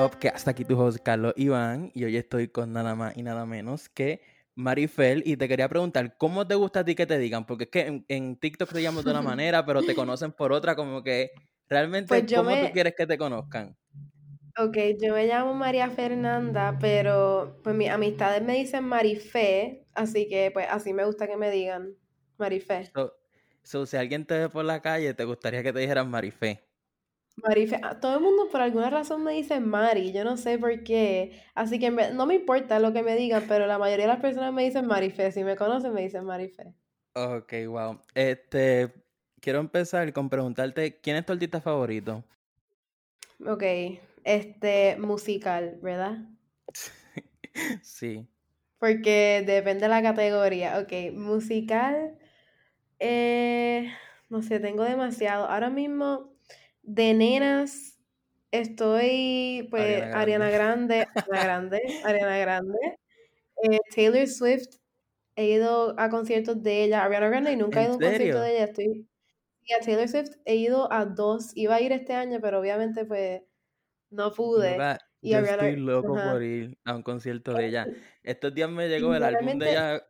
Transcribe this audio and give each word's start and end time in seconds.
Hasta 0.00 0.52
aquí 0.52 0.64
tu 0.64 0.78
host 0.80 0.98
Carlos 1.04 1.32
Iván 1.36 1.90
y 1.92 2.04
hoy 2.04 2.16
estoy 2.16 2.46
con 2.48 2.72
nada 2.72 2.94
más 2.94 3.16
y 3.16 3.22
nada 3.24 3.44
menos 3.46 3.88
que 3.88 4.20
Marifel 4.54 5.24
y 5.26 5.36
te 5.36 5.48
quería 5.48 5.68
preguntar, 5.68 6.16
¿cómo 6.18 6.46
te 6.46 6.54
gusta 6.54 6.80
a 6.80 6.84
ti 6.84 6.94
que 6.94 7.04
te 7.06 7.18
digan? 7.18 7.46
Porque 7.46 7.64
es 7.64 7.70
que 7.70 8.04
en, 8.06 8.36
TikTok 8.38 8.72
te 8.72 8.80
llamo 8.80 9.02
de 9.02 9.10
una 9.10 9.22
manera, 9.22 9.66
pero 9.66 9.84
te 9.84 9.94
conocen 9.96 10.30
por 10.32 10.52
otra, 10.52 10.76
como 10.76 11.02
que 11.02 11.32
realmente, 11.68 12.22
Pues 12.22 12.32
¿cómo 12.32 12.56
me- 12.56 12.58
tú 12.58 12.70
quieres 12.70 12.94
que 12.96 13.06
te 13.08 13.18
conozcan? 13.18 13.76
Ok, 14.58 14.76
yo 15.00 15.14
me 15.14 15.26
llamo 15.26 15.54
María 15.54 15.88
Fernanda, 15.90 16.78
pero 16.80 17.60
pues 17.62 17.76
mis 17.76 17.88
amistades 17.90 18.42
me 18.42 18.54
dicen 18.54 18.84
Marifé, 18.84 19.86
así 19.94 20.28
que 20.28 20.50
pues 20.50 20.66
así 20.68 20.92
me 20.92 21.04
gusta 21.04 21.28
que 21.28 21.36
me 21.36 21.50
digan 21.50 21.94
Marifé. 22.38 22.92
So, 22.94 23.12
so, 23.62 23.86
si 23.86 23.96
alguien 23.96 24.26
te 24.26 24.36
ve 24.38 24.48
por 24.50 24.64
la 24.64 24.82
calle, 24.82 25.14
te 25.14 25.24
gustaría 25.24 25.62
que 25.62 25.72
te 25.72 25.78
dijeran 25.80 26.10
Marifé. 26.10 26.67
Marifé, 27.42 27.80
ah, 27.82 27.98
todo 28.00 28.16
el 28.16 28.22
mundo 28.22 28.48
por 28.50 28.60
alguna 28.60 28.90
razón 28.90 29.22
me 29.24 29.32
dice 29.32 29.60
Mari, 29.60 30.12
yo 30.12 30.24
no 30.24 30.36
sé 30.36 30.58
por 30.58 30.82
qué, 30.84 31.42
así 31.54 31.78
que 31.78 31.90
no 31.90 32.26
me 32.26 32.34
importa 32.34 32.78
lo 32.80 32.92
que 32.92 33.02
me 33.02 33.16
digan, 33.16 33.46
pero 33.48 33.66
la 33.66 33.78
mayoría 33.78 34.06
de 34.06 34.12
las 34.12 34.20
personas 34.20 34.52
me 34.52 34.64
dicen 34.64 34.86
Marifé, 34.86 35.32
si 35.32 35.44
me 35.44 35.56
conocen 35.56 35.92
me 35.94 36.02
dicen 36.02 36.24
Marifé. 36.24 36.74
Ok, 37.14 37.52
wow. 37.66 38.00
Este, 38.14 38.92
quiero 39.40 39.58
empezar 39.60 40.12
con 40.12 40.28
preguntarte, 40.30 41.00
¿quién 41.00 41.16
es 41.16 41.26
tu 41.26 41.32
artista 41.32 41.60
favorito? 41.60 42.24
Ok, 43.44 43.64
este, 44.24 44.96
musical, 44.98 45.78
¿verdad? 45.82 46.18
sí. 47.82 48.28
Porque 48.78 49.42
depende 49.46 49.82
de 49.82 49.88
la 49.88 50.02
categoría. 50.02 50.78
Ok, 50.80 50.92
musical. 51.14 52.18
eh, 53.00 53.92
no 54.30 54.42
sé, 54.42 54.60
tengo 54.60 54.84
demasiado. 54.84 55.46
Ahora 55.48 55.70
mismo, 55.70 56.34
de 56.88 57.14
nenas, 57.14 57.98
estoy, 58.50 59.68
pues, 59.70 60.02
Ariana 60.14 60.50
Grande, 60.50 61.06
Ariana 61.14 61.44
Grande, 61.44 61.80
Ariana 62.04 62.38
Grande. 62.38 62.78
eh, 63.62 63.78
Taylor 63.94 64.26
Swift, 64.26 64.76
he 65.36 65.46
ido 65.50 65.94
a 65.98 66.08
conciertos 66.10 66.62
de 66.62 66.84
ella. 66.84 67.04
Ariana 67.04 67.28
Grande 67.28 67.52
y 67.52 67.56
nunca 67.56 67.82
he 67.82 67.84
¿En 67.84 67.90
ido 67.90 67.94
a 67.94 67.96
un 67.96 68.02
concierto 68.02 68.40
de 68.40 68.52
ella. 68.56 68.64
Estoy. 68.64 69.08
Y 69.64 69.72
a 69.74 69.80
Taylor 69.80 70.08
Swift 70.08 70.30
he 70.46 70.56
ido 70.56 70.92
a 70.92 71.04
dos. 71.04 71.52
Iba 71.54 71.76
a 71.76 71.80
ir 71.80 71.92
este 71.92 72.14
año, 72.14 72.38
pero 72.40 72.60
obviamente, 72.60 73.04
pues, 73.04 73.42
no 74.10 74.32
pude. 74.32 74.76
Y 75.20 75.30
yo 75.30 75.38
Ariana. 75.38 75.68
estoy 75.68 75.76
loco 75.76 76.16
Ajá. 76.16 76.32
por 76.32 76.42
ir 76.42 76.78
a 76.84 76.94
un 76.96 77.02
concierto 77.02 77.52
de 77.52 77.66
ella. 77.66 77.86
Estos 78.22 78.54
días 78.54 78.70
me 78.70 78.88
llegó 78.88 79.14
el 79.14 79.22
álbum 79.24 79.58
de 79.58 79.70
ella. 79.70 80.02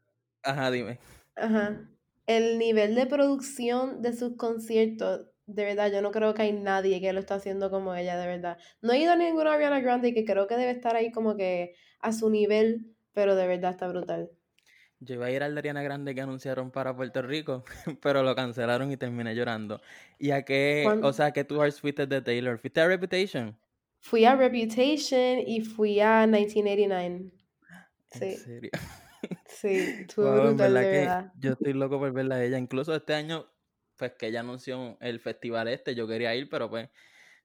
Ajá, 0.42 0.70
dime. 0.70 1.00
Ajá. 1.34 1.90
El 2.26 2.58
nivel 2.58 2.94
de 2.94 3.06
producción 3.06 4.02
de 4.02 4.12
sus 4.12 4.36
conciertos, 4.36 5.26
de 5.48 5.64
verdad, 5.64 5.90
yo 5.92 6.02
no 6.02 6.10
creo 6.12 6.34
que 6.34 6.42
hay 6.42 6.52
nadie 6.52 7.00
que 7.00 7.12
lo 7.12 7.20
está 7.20 7.34
haciendo 7.36 7.70
como 7.70 7.94
ella, 7.94 8.16
de 8.18 8.26
verdad. 8.26 8.58
No 8.82 8.92
he 8.92 8.98
ido 9.00 9.12
a 9.12 9.16
ninguna 9.16 9.54
Ariana 9.54 9.80
Grande 9.80 10.14
que 10.14 10.24
creo 10.24 10.46
que 10.46 10.56
debe 10.56 10.70
estar 10.72 10.94
ahí 10.96 11.10
como 11.12 11.36
que 11.36 11.74
a 12.00 12.12
su 12.12 12.30
nivel, 12.30 12.96
pero 13.12 13.34
de 13.36 13.46
verdad 13.48 13.72
está 13.72 13.88
brutal. 13.88 14.30
Yo 15.00 15.14
iba 15.14 15.26
a 15.26 15.30
ir 15.30 15.42
al 15.42 15.54
de 15.54 15.60
Ariana 15.60 15.82
Grande 15.82 16.14
que 16.14 16.20
anunciaron 16.20 16.70
para 16.72 16.94
Puerto 16.96 17.22
Rico, 17.22 17.64
pero 18.02 18.22
lo 18.22 18.34
cancelaron 18.34 18.90
y 18.90 18.96
terminé 18.96 19.34
llorando. 19.34 19.80
¿Y 20.18 20.30
a 20.32 20.44
qué, 20.44 20.96
¿Cuán- 20.96 21.00
o 21.00 21.12
sea, 21.12 21.32
que 21.32 21.44
tú 21.44 21.60
fuiste 21.80 22.06
de 22.06 22.20
Taylor? 22.22 22.58
¿Fuiste 22.58 22.80
a 22.80 22.86
Reputation? 22.88 23.56
Fui 24.00 24.24
a 24.24 24.34
Reputation 24.34 25.38
y 25.46 25.60
fui 25.60 26.00
a 26.00 26.26
1989. 26.26 27.32
¿En 28.10 28.28
Sí, 28.28 28.30
serio? 28.30 28.70
sí, 29.46 29.68
estuvo 30.02 30.32
Wow, 30.32 30.40
brutal, 30.40 30.76
verdad 30.76 30.80
de 30.80 30.88
que 30.88 31.00
verdad. 31.00 31.34
yo 31.34 31.52
estoy 31.52 31.72
loco 31.74 31.98
por 31.98 32.12
verla 32.12 32.36
a 32.36 32.44
ella. 32.44 32.58
Incluso 32.58 32.94
este 32.94 33.14
año, 33.14 33.46
pues 33.98 34.12
que 34.18 34.28
ella 34.28 34.40
anunció 34.40 34.96
el 35.00 35.20
festival 35.20 35.68
este, 35.68 35.94
yo 35.94 36.06
quería 36.06 36.34
ir, 36.34 36.48
pero 36.48 36.70
pues 36.70 36.88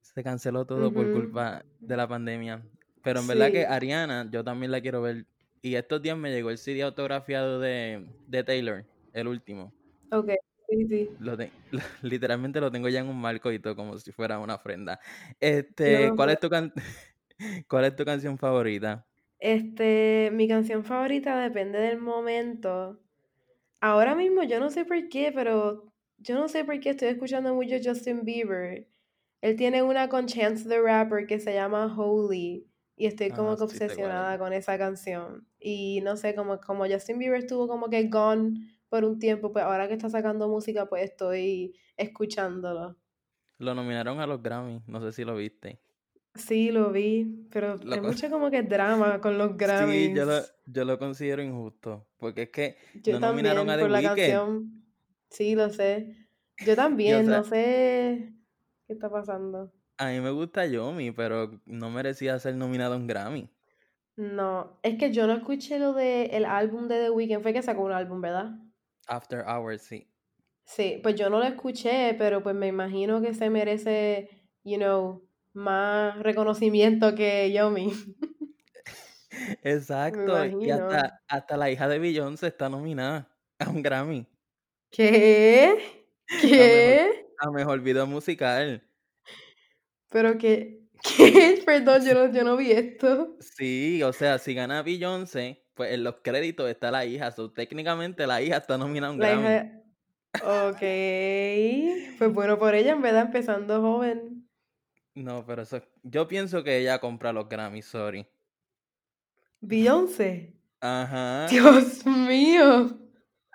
se 0.01 0.23
canceló 0.23 0.65
todo 0.65 0.91
por 0.93 1.11
culpa 1.11 1.63
de 1.79 1.97
la 1.97 2.07
pandemia. 2.07 2.61
Pero 3.03 3.19
en 3.19 3.27
verdad 3.27 3.51
que. 3.51 3.65
Ariana, 3.65 4.27
yo 4.31 4.43
también 4.43 4.71
la 4.71 4.81
quiero 4.81 5.01
ver. 5.01 5.25
Y 5.61 5.75
estos 5.75 6.01
días 6.01 6.17
me 6.17 6.31
llegó 6.31 6.49
el 6.49 6.57
CD 6.57 6.83
autografiado 6.83 7.59
de, 7.59 8.05
de 8.27 8.43
Taylor, 8.43 8.85
el 9.13 9.27
último. 9.27 9.73
Ok, 10.11 10.31
sí, 10.69 10.87
sí. 10.87 11.09
Lo 11.19 11.37
te- 11.37 11.51
literalmente 12.03 12.59
lo 12.59 12.71
tengo 12.71 12.89
ya 12.89 12.99
en 12.99 13.07
un 13.07 13.19
marco 13.19 13.51
y 13.51 13.59
todo 13.59 13.75
como 13.75 13.97
si 13.97 14.11
fuera 14.11 14.39
una 14.39 14.55
ofrenda. 14.55 14.99
Este, 15.39 16.07
No, 16.09 16.15
¿cuál 16.15 16.31
es 16.31 16.39
tu 16.39 16.49
can- 16.49 16.73
¿Cuál 17.67 17.85
es 17.85 17.95
tu 17.95 18.05
canción 18.05 18.37
favorita? 18.37 19.05
Este, 19.39 20.29
mi 20.31 20.47
canción 20.47 20.83
favorita 20.83 21.37
depende 21.39 21.79
del 21.79 21.97
momento. 21.97 22.99
Ahora 23.81 24.15
mismo 24.15 24.43
yo 24.43 24.59
no 24.59 24.69
sé 24.69 24.85
por 24.85 25.09
qué, 25.09 25.31
pero 25.33 25.92
yo 26.23 26.35
no 26.35 26.47
sé 26.47 26.63
por 26.66 26.79
qué 26.79 26.91
estoy 26.91 27.09
escuchando 27.09 27.53
mucho 27.53 27.75
Justin 27.84 28.23
Bieber. 28.25 28.89
Él 29.41 29.56
tiene 29.57 29.84
una 29.84 30.09
con 30.09 30.25
Chance 30.28 30.67
the 30.69 30.81
Rapper 30.81 31.28
que 31.28 31.39
se 31.39 31.53
llama 31.53 31.94
Holy 31.97 32.69
y 32.95 33.06
estoy 33.07 33.34
como 33.34 33.51
Ah, 33.51 33.56
que 33.56 33.59
sí 33.59 33.63
obsesionada 33.66 34.38
con 34.39 34.53
esa 34.53 34.78
canción. 34.78 35.47
Y 35.59 36.01
no 36.01 36.16
sé, 36.17 36.35
como, 36.35 36.59
como 36.62 36.85
Justin 36.88 37.19
Bieber 37.19 37.39
estuvo 37.39 37.67
como 37.67 37.89
que 37.89 38.07
gone 38.07 38.79
por 38.89 39.03
un 39.06 39.19
tiempo, 39.19 39.51
pues 39.51 39.66
ahora 39.66 39.88
que 39.88 39.94
está 39.95 40.09
sacando 40.09 40.47
música, 40.47 40.88
pues 40.88 41.03
estoy 41.03 41.75
escuchándolo. 41.97 42.97
Lo 43.57 43.73
nominaron 43.73 44.19
a 44.19 44.28
los 44.28 44.44
Grammy, 44.44 44.83
no 44.88 45.01
sé 45.01 45.12
si 45.12 45.23
lo 45.25 45.35
viste. 45.35 45.81
Sí, 46.35 46.72
lo 46.72 46.91
vi, 46.91 47.47
pero 47.51 47.78
Lo 47.83 47.94
hay 47.94 48.01
mucho 48.01 48.29
como 48.29 48.50
que 48.50 48.63
drama 48.63 49.22
con 49.22 49.38
los 49.38 49.51
Sí, 49.51 49.57
Grammys. 49.57 50.13
yo 50.13 50.25
lo, 50.25 50.39
yo 50.66 50.85
lo 50.85 50.97
considero 50.97 51.44
injusto, 51.44 52.07
porque 52.17 52.44
es 52.44 52.50
que 52.50 52.78
Yo 52.94 53.19
no 53.19 53.19
nominaron 53.19 53.67
también 53.67 53.69
a 53.69 53.75
The 53.78 53.81
por 53.81 53.89
la 53.89 54.00
Weeknd. 54.00 54.16
canción. 54.17 54.82
Sí, 55.33 55.55
lo 55.55 55.69
sé. 55.69 56.16
Yo 56.63 56.75
también, 56.75 57.25
no 57.25 57.44
sé 57.44 58.33
qué 58.88 58.94
está 58.94 59.09
pasando. 59.09 59.73
A 59.97 60.09
mí 60.09 60.21
me 60.21 60.29
gusta 60.29 60.67
Yomi, 60.67 61.11
pero 61.11 61.59
no 61.66 61.89
merecía 61.89 62.38
ser 62.38 62.55
nominado 62.55 62.94
a 62.94 62.97
un 62.97 63.07
Grammy. 63.07 63.49
No, 64.16 64.79
es 64.83 64.99
que 64.99 65.11
yo 65.11 65.25
no 65.25 65.33
escuché 65.33 65.79
lo 65.79 65.94
de 65.94 66.25
el 66.27 66.45
álbum 66.45 66.88
de 66.88 67.01
The 67.01 67.09
Weeknd, 67.09 67.41
fue 67.41 67.51
que 67.51 67.63
sacó 67.63 67.81
un 67.81 67.94
álbum, 67.94 68.21
¿verdad? 68.21 68.51
After 69.07 69.44
Hours, 69.47 69.81
sí. 69.81 70.07
Sí, 70.66 70.99
pues 71.01 71.16
yo 71.16 71.31
no 71.31 71.39
lo 71.39 71.45
escuché, 71.45 72.15
pero 72.17 72.44
pues 72.44 72.55
me 72.55 72.67
imagino 72.67 73.19
que 73.19 73.33
se 73.33 73.50
merece, 73.50 74.29
you 74.63 74.77
know, 74.77 75.27
más 75.53 76.21
reconocimiento 76.21 77.15
que 77.15 77.51
Yomi. 77.51 77.91
Exacto, 79.63 80.45
y 80.61 80.69
hasta, 80.69 81.23
hasta 81.27 81.57
la 81.57 81.71
hija 81.71 81.88
de 81.88 81.97
Beyoncé 81.97 82.47
está 82.47 82.69
nominada 82.69 83.35
a 83.57 83.69
un 83.69 83.81
Grammy, 83.81 84.27
¿Qué? 84.93 85.75
¿Qué? 86.39 87.25
a 87.39 87.49
mejor 87.49 87.81
video 87.81 88.05
musical. 88.05 88.87
Pero 90.11 90.37
que, 90.37 90.83
¿qué? 91.17 91.63
Perdón, 91.65 92.05
yo 92.05 92.13
no, 92.13 92.31
yo 92.31 92.43
no 92.43 92.55
vi 92.55 92.71
esto. 92.71 93.35
Sí, 93.39 94.03
o 94.03 94.13
sea, 94.13 94.37
si 94.37 94.53
gana 94.53 94.83
Beyoncé, 94.83 95.65
pues 95.73 95.93
en 95.93 96.03
los 96.03 96.17
créditos 96.21 96.69
está 96.69 96.91
la 96.91 97.05
hija, 97.05 97.31
so, 97.31 97.51
técnicamente 97.51 98.27
la 98.27 98.43
hija 98.43 98.57
está 98.57 98.77
nominada 98.77 99.09
a 99.09 99.15
un 99.15 99.19
La 99.19 99.29
Grammy. 99.29 99.47
hija... 99.47 99.79
Ok. 100.69 102.17
Pues 102.19 102.31
bueno, 102.31 102.59
por 102.59 102.75
ella 102.75 102.91
en 102.91 103.01
verdad 103.01 103.23
empezando 103.23 103.81
joven. 103.81 104.47
No, 105.15 105.43
pero 105.43 105.63
eso, 105.63 105.81
yo 106.03 106.27
pienso 106.27 106.63
que 106.63 106.77
ella 106.77 106.99
compra 106.99 107.33
los 107.33 107.49
Grammys, 107.49 107.85
sorry. 107.85 108.27
Beyoncé. 109.59 110.53
Ajá. 110.79 111.47
Dios 111.47 112.05
mío. 112.05 112.99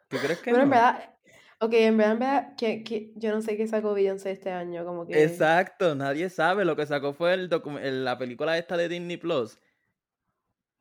¿Tú 0.09 0.17
crees 0.17 0.41
que 0.41 0.51
Bueno, 0.51 0.65
en 0.65 0.71
verdad, 0.71 1.15
ok, 1.61 1.73
en 1.75 1.97
verdad, 1.97 2.13
en 2.13 2.19
verdad, 2.19 2.57
que, 2.57 2.85
que 2.85 3.13
yo 3.17 3.33
no 3.33 3.43
sé 3.43 3.57
qué 3.57 3.67
sacó 3.67 3.95
Beyoncé 3.95 4.31
este 4.31 4.51
año, 4.51 4.85
como 4.85 5.07
que... 5.07 5.25
Exacto, 5.25 5.95
nadie 5.95 6.31
sabe. 6.31 6.65
Lo 6.65 6.77
que 6.77 6.87
sacó 6.87 7.13
fue 7.13 7.35
el 7.35 7.49
docu- 7.51 7.81
el- 7.81 8.05
la 8.05 8.19
película 8.19 8.57
esta 8.59 8.77
de 8.77 8.89
Disney 8.89 9.17
Plus. 9.17 9.59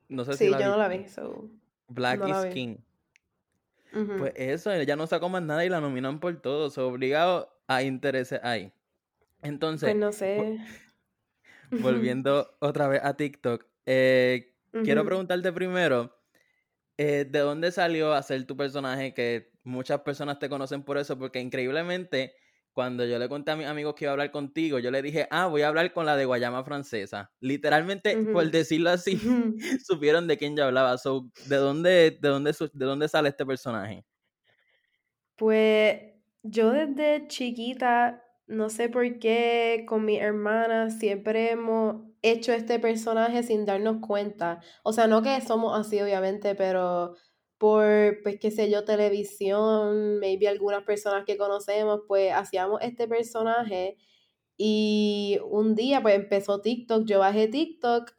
No 0.08 0.24
sé 0.24 0.32
si 0.34 0.44
Sí, 0.44 0.50
la 0.50 0.60
yo 0.60 0.68
no 0.70 0.76
la 0.76 0.88
vi, 0.88 1.06
so... 1.08 1.48
Black 1.88 2.20
no 2.20 2.28
la 2.28 2.40
is 2.40 2.46
vi. 2.46 2.54
King. 2.54 2.76
Pues 4.18 4.32
eso, 4.36 4.72
ella 4.72 4.96
no 4.96 5.06
sacó 5.06 5.28
más 5.28 5.42
nada 5.42 5.64
y 5.64 5.68
la 5.68 5.80
nominan 5.80 6.20
por 6.20 6.40
todo. 6.40 6.68
Obligado 6.88 7.50
a 7.66 7.82
intereses 7.82 8.40
ahí. 8.42 8.72
Entonces, 9.42 9.90
Pues 9.90 9.96
no 9.96 10.12
sé. 10.12 10.58
volviendo 11.70 12.56
otra 12.60 12.88
vez 12.88 13.00
a 13.04 13.16
TikTok, 13.16 13.64
eh, 13.86 14.54
quiero 14.82 15.04
preguntarte 15.04 15.52
primero, 15.52 16.17
eh, 16.98 17.24
¿de 17.28 17.38
dónde 17.40 17.72
salió 17.72 18.12
hacer 18.12 18.46
tu 18.46 18.56
personaje? 18.56 19.14
Que 19.14 19.52
muchas 19.64 20.00
personas 20.02 20.38
te 20.38 20.48
conocen 20.48 20.82
por 20.84 20.98
eso, 20.98 21.18
porque 21.18 21.40
increíblemente, 21.40 22.34
cuando 22.72 23.04
yo 23.06 23.18
le 23.18 23.28
conté 23.28 23.52
a 23.52 23.56
mis 23.56 23.66
amigos 23.66 23.94
que 23.94 24.04
iba 24.04 24.10
a 24.10 24.14
hablar 24.14 24.30
contigo, 24.30 24.78
yo 24.78 24.90
le 24.90 25.02
dije, 25.02 25.26
ah, 25.30 25.46
voy 25.46 25.62
a 25.62 25.68
hablar 25.68 25.92
con 25.92 26.06
la 26.06 26.16
de 26.16 26.26
Guayama 26.26 26.64
Francesa. 26.64 27.32
Literalmente, 27.40 28.18
por 28.32 28.50
decirlo 28.50 28.90
así, 28.90 29.18
supieron 29.84 30.26
de 30.28 30.36
quién 30.38 30.56
yo 30.56 30.64
hablaba. 30.64 30.98
So, 30.98 31.30
¿de 31.46 31.56
dónde, 31.56 32.18
de 32.20 32.28
dónde, 32.28 32.52
de 32.52 32.84
dónde 32.86 33.08
sale 33.08 33.30
este 33.30 33.46
personaje? 33.46 34.04
Pues 35.36 36.00
yo 36.42 36.72
desde 36.72 37.28
chiquita, 37.28 38.24
no 38.46 38.70
sé 38.70 38.88
por 38.88 39.18
qué, 39.20 39.84
con 39.86 40.04
mi 40.04 40.16
hermana 40.18 40.90
siempre 40.90 41.52
hemos 41.52 42.07
hecho 42.22 42.52
este 42.52 42.78
personaje 42.78 43.42
sin 43.42 43.64
darnos 43.66 43.98
cuenta. 44.06 44.60
O 44.82 44.92
sea, 44.92 45.06
no 45.06 45.22
que 45.22 45.40
somos 45.40 45.78
así, 45.78 46.00
obviamente, 46.00 46.54
pero 46.54 47.14
por, 47.58 48.18
pues, 48.22 48.38
qué 48.40 48.50
sé 48.50 48.70
yo, 48.70 48.84
televisión, 48.84 50.18
maybe 50.20 50.48
algunas 50.48 50.84
personas 50.84 51.24
que 51.26 51.36
conocemos, 51.38 52.00
pues 52.08 52.32
hacíamos 52.32 52.80
este 52.82 53.08
personaje 53.08 53.96
Y 54.56 55.38
un 55.50 55.74
día 55.74 56.02
pues 56.02 56.16
empezó 56.16 56.60
TikTok, 56.60 57.04
yo 57.06 57.20
bajé 57.20 57.48
TikTok 57.48 58.12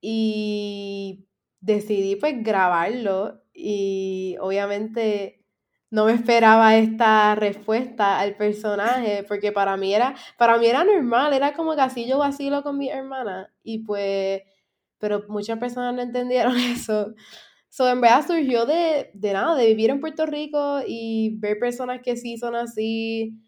y 0.00 1.28
decidí 1.60 2.16
pues 2.16 2.34
grabarlo 2.42 3.42
y 3.54 4.36
obviamente 4.40 5.39
no 5.90 6.06
me 6.06 6.12
esperaba 6.12 6.76
esta 6.76 7.34
respuesta 7.34 8.20
al 8.20 8.36
personaje 8.36 9.24
porque 9.26 9.52
para 9.52 9.76
mí 9.76 9.94
era 9.94 10.14
para 10.38 10.56
mí 10.58 10.66
era 10.66 10.84
normal, 10.84 11.32
era 11.32 11.52
como 11.52 11.74
que 11.74 11.80
así 11.80 12.06
yo 12.06 12.18
vacilo 12.18 12.62
con 12.62 12.78
mi 12.78 12.88
hermana 12.88 13.52
y 13.62 13.80
pues 13.80 14.42
pero 15.00 15.24
muchas 15.28 15.58
personas 15.58 15.94
no 15.94 16.02
entendieron 16.02 16.56
eso. 16.56 17.14
So, 17.68 17.88
en 17.88 18.00
verdad 18.00 18.26
surgió 18.26 18.66
de, 18.66 19.10
de 19.14 19.32
nada, 19.32 19.56
de 19.56 19.66
vivir 19.66 19.90
en 19.90 20.00
Puerto 20.00 20.26
Rico 20.26 20.80
y 20.86 21.36
ver 21.38 21.58
personas 21.58 22.00
que 22.02 22.16
sí 22.16 22.36
son 22.36 22.56
así, 22.56 23.38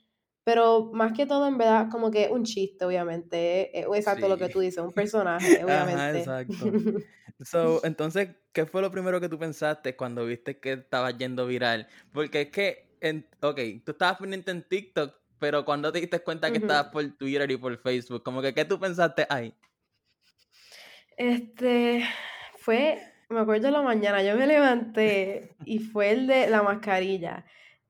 pero 0.44 0.90
más 0.92 1.12
que 1.12 1.26
todo, 1.26 1.48
en 1.48 1.58
verdad, 1.58 1.88
como 1.90 2.10
que 2.10 2.28
un 2.30 2.44
chiste, 2.44 2.84
obviamente. 2.84 3.78
Es, 3.78 3.86
exacto 3.92 4.28
lo 4.28 4.38
que 4.38 4.48
tú 4.48 4.60
dices, 4.60 4.82
un 4.82 4.92
personaje, 4.94 5.64
obviamente. 5.64 6.22
Ajá, 6.22 6.40
exacto. 6.40 6.54
So, 7.44 7.80
entonces, 7.84 8.30
¿qué 8.52 8.66
fue 8.66 8.82
lo 8.82 8.90
primero 8.90 9.20
que 9.20 9.28
tú 9.28 9.38
pensaste 9.38 9.96
cuando 9.96 10.24
viste 10.26 10.58
que 10.58 10.72
estabas 10.72 11.16
yendo 11.16 11.46
viral? 11.46 11.88
Porque 12.12 12.42
es 12.42 12.50
que, 12.50 12.96
en, 13.00 13.26
ok, 13.40 13.58
tú 13.84 13.92
estabas 13.92 14.18
pendiente 14.18 14.50
en 14.50 14.62
TikTok, 14.62 15.14
pero 15.38 15.64
cuando 15.64 15.90
te 15.90 16.00
diste 16.00 16.20
cuenta 16.20 16.50
que 16.50 16.58
estabas 16.58 16.92
por 16.92 17.04
Twitter 17.16 17.50
y 17.50 17.56
por 17.56 17.76
Facebook, 17.78 18.22
como 18.22 18.40
que, 18.40 18.54
¿qué 18.54 18.64
tú 18.64 18.78
pensaste 18.78 19.26
ahí? 19.28 19.54
Este, 21.16 22.04
fue, 22.56 23.02
me 23.28 23.40
acuerdo 23.40 23.70
la 23.70 23.82
mañana, 23.82 24.22
yo 24.22 24.36
me 24.36 24.46
levanté 24.46 25.56
y 25.64 25.78
fue 25.80 26.12
el 26.12 26.26
de 26.26 26.48
la 26.48 26.62
mascarilla. 26.62 27.44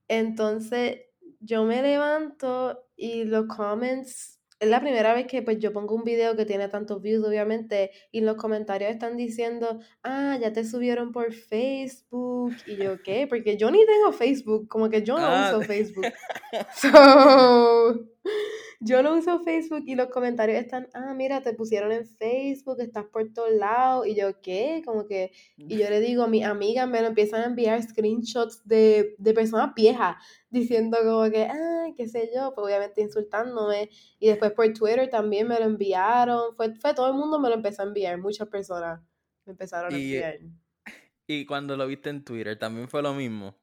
Entonces, 0.09 1.03
yo 1.41 1.65
me 1.65 1.83
levanto 1.83 2.87
y 2.97 3.25
los 3.25 3.47
comments, 3.47 4.41
es 4.63 4.69
la 4.69 4.81
primera 4.81 5.13
vez 5.13 5.27
que 5.27 5.43
pues 5.43 5.59
yo 5.59 5.73
pongo 5.73 5.97
un 5.97 6.05
video 6.05 6.37
que 6.37 6.47
tiene 6.47 6.69
tantos 6.69 7.03
views, 7.03 7.27
obviamente, 7.27 7.91
y 8.13 8.21
los 8.21 8.37
comentarios 8.37 8.93
están 8.93 9.17
diciendo, 9.17 9.81
ah, 10.05 10.39
ya 10.41 10.53
te 10.53 10.65
subieron 10.65 11.11
por 11.11 11.33
Facebook, 11.33 12.55
y 12.69 12.77
yo, 12.77 13.03
¿qué? 13.03 13.27
Porque 13.29 13.57
yo 13.57 13.73
ni 13.73 13.85
tengo 13.85 14.13
Facebook, 14.13 14.69
como 14.69 14.89
que 14.89 15.03
yo 15.03 15.19
no 15.19 15.27
ah. 15.27 15.51
uso 15.51 15.63
Facebook. 15.63 16.07
So, 16.77 18.07
yo 18.85 19.01
no 19.03 19.15
uso 19.15 19.39
Facebook 19.45 19.85
y 19.87 19.95
los 19.95 20.09
comentarios 20.09 20.59
están, 20.59 20.89
ah, 20.93 21.15
mira, 21.15 21.41
te 21.41 21.55
pusieron 21.55 21.93
en 21.93 22.05
Facebook, 22.05 22.81
estás 22.81 23.05
por 23.05 23.33
todos 23.33 23.53
lados, 23.53 24.07
y 24.09 24.17
yo, 24.17 24.41
¿qué? 24.41 24.83
Como 24.85 25.07
que, 25.07 25.31
y 25.57 25.79
yo 25.79 25.89
le 25.89 26.01
digo, 26.01 26.25
a 26.25 26.27
mi 26.27 26.43
amiga 26.43 26.87
me 26.87 27.01
lo 27.01 27.09
empiezan 27.09 27.43
a 27.43 27.47
enviar 27.47 27.81
screenshots 27.81 28.67
de, 28.67 29.15
de 29.19 29.35
personas 29.35 29.73
viejas, 29.77 30.17
diciendo 30.51 30.99
como 31.05 31.31
que, 31.31 31.45
ah, 31.45 31.87
qué 31.97 32.09
sé 32.09 32.31
yo, 32.35 32.53
pues 32.55 32.67
obviamente 32.67 33.03
insultándome, 33.03 33.89
y 34.19 34.29
después 34.29 34.51
por 34.51 34.73
Twitter 34.73 35.09
también 35.09 35.47
me 35.47 35.61
lo 35.61 35.67
enviaron, 35.67 36.57
fue, 36.57 36.75
fue 36.75 36.93
todo 36.93 37.07
el 37.07 37.15
mundo 37.15 37.39
me 37.39 37.49
lo 37.51 37.55
empezó 37.55 37.83
a 37.83 37.87
enviar, 37.87 38.19
muchas 38.19 38.49
personas 38.49 39.01
me 39.47 39.53
empezaron 39.53 39.93
a 39.93 39.97
enviar. 39.97 40.39
Y 41.25 41.47
cuando 41.47 41.77
lo 41.77 41.87
viste 41.87 42.11
en 42.11 42.25
Twitter, 42.25 42.59
¿también 42.59 42.89
fue 42.89 43.01
lo 43.01 43.15
mismo? 43.15 43.57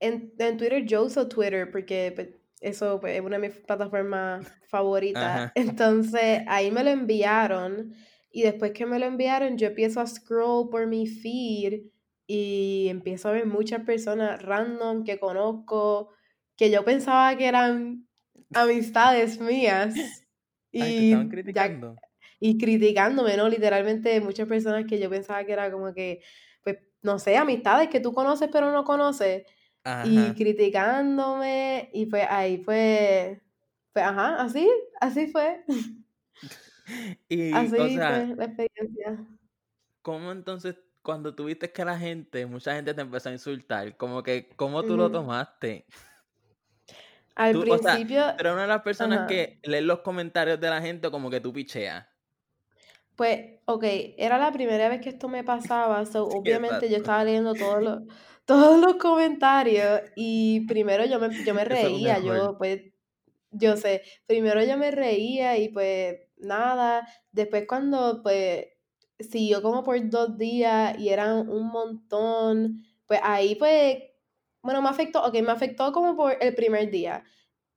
En, 0.00 0.34
en 0.38 0.56
Twitter 0.56 0.84
yo 0.84 1.04
uso 1.04 1.28
Twitter 1.28 1.70
porque 1.70 2.12
pues, 2.14 2.28
eso 2.60 3.00
pues, 3.00 3.16
es 3.16 3.20
una 3.20 3.38
de 3.38 3.48
mis 3.48 3.58
plataformas 3.58 4.46
favoritas. 4.68 5.52
Entonces 5.54 6.42
ahí 6.46 6.70
me 6.70 6.84
lo 6.84 6.90
enviaron 6.90 7.94
y 8.30 8.42
después 8.42 8.72
que 8.72 8.86
me 8.86 8.98
lo 8.98 9.06
enviaron 9.06 9.56
yo 9.56 9.68
empiezo 9.68 10.00
a 10.00 10.06
scroll 10.06 10.68
por 10.68 10.86
mi 10.86 11.06
feed 11.06 11.82
y 12.26 12.88
empiezo 12.90 13.28
a 13.28 13.32
ver 13.32 13.46
muchas 13.46 13.84
personas 13.84 14.42
random 14.42 15.02
que 15.04 15.18
conozco 15.18 16.10
que 16.56 16.70
yo 16.70 16.84
pensaba 16.84 17.36
que 17.36 17.46
eran 17.46 18.06
amistades 18.54 19.40
mías. 19.40 19.94
Y, 20.70 21.14
criticando. 21.30 21.96
y 22.38 22.58
criticándome, 22.58 23.38
¿no? 23.38 23.48
Literalmente 23.48 24.20
muchas 24.20 24.46
personas 24.46 24.84
que 24.84 24.98
yo 24.98 25.08
pensaba 25.08 25.42
que 25.44 25.52
era 25.54 25.72
como 25.72 25.94
que, 25.94 26.20
pues, 26.62 26.76
no 27.00 27.18
sé, 27.18 27.38
amistades 27.38 27.88
que 27.88 28.00
tú 28.00 28.12
conoces 28.12 28.50
pero 28.52 28.70
no 28.70 28.84
conoces 28.84 29.44
y 30.04 30.32
criticándome 30.34 31.90
y 31.92 32.06
pues 32.06 32.26
ahí 32.28 32.58
fue, 32.58 33.40
pues 33.92 34.04
ajá, 34.04 34.42
así, 34.42 34.68
así 35.00 35.26
fue. 35.28 35.64
y, 37.28 37.52
así 37.52 37.68
fue 37.68 37.90
la 37.94 38.44
experiencia. 38.44 39.26
¿Cómo 40.02 40.32
entonces 40.32 40.76
cuando 41.02 41.34
tuviste 41.34 41.72
que 41.72 41.84
la 41.84 41.98
gente, 41.98 42.44
mucha 42.46 42.74
gente 42.74 42.92
te 42.92 43.00
empezó 43.00 43.30
a 43.30 43.32
insultar, 43.32 43.96
como 43.96 44.22
que, 44.22 44.50
¿cómo 44.56 44.82
tú 44.82 44.96
lo 44.96 45.10
tomaste? 45.10 45.86
Al 47.34 47.58
principio... 47.58 48.34
pero 48.36 48.52
una 48.52 48.62
de 48.62 48.68
las 48.68 48.82
personas 48.82 49.28
que 49.28 49.60
leen 49.62 49.86
los 49.86 50.00
comentarios 50.00 50.60
de 50.60 50.68
la 50.68 50.82
gente 50.82 51.10
como 51.10 51.30
que 51.30 51.40
tú 51.40 51.52
picheas. 51.52 52.06
Pues, 53.16 53.60
ok, 53.64 53.84
era 54.18 54.38
la 54.38 54.52
primera 54.52 54.88
vez 54.88 55.00
que 55.00 55.08
esto 55.08 55.28
me 55.28 55.44
pasaba, 55.44 56.04
so, 56.04 56.24
obviamente 56.28 56.90
yo 56.90 56.98
estaba 56.98 57.24
leyendo 57.24 57.54
todos 57.54 57.82
los 57.82 58.02
todos 58.48 58.80
los 58.80 58.96
comentarios 58.96 60.00
y 60.16 60.66
primero 60.66 61.04
yo 61.04 61.20
me, 61.20 61.44
yo 61.44 61.52
me 61.52 61.66
reía, 61.66 62.18
yo 62.18 62.56
pues, 62.56 62.80
yo 63.50 63.76
sé, 63.76 64.00
primero 64.26 64.64
yo 64.64 64.78
me 64.78 64.90
reía 64.90 65.58
y 65.58 65.68
pues 65.68 66.16
nada, 66.38 67.06
después 67.30 67.66
cuando 67.68 68.22
pues 68.22 68.68
siguió 69.20 69.60
como 69.60 69.84
por 69.84 69.96
dos 70.08 70.38
días 70.38 70.98
y 70.98 71.10
eran 71.10 71.50
un 71.50 71.66
montón, 71.66 72.86
pues 73.06 73.20
ahí 73.22 73.54
pues, 73.54 73.98
bueno, 74.62 74.80
me 74.80 74.88
afectó, 74.88 75.26
ok, 75.26 75.34
me 75.42 75.52
afectó 75.52 75.92
como 75.92 76.16
por 76.16 76.34
el 76.40 76.54
primer 76.54 76.90
día 76.90 77.24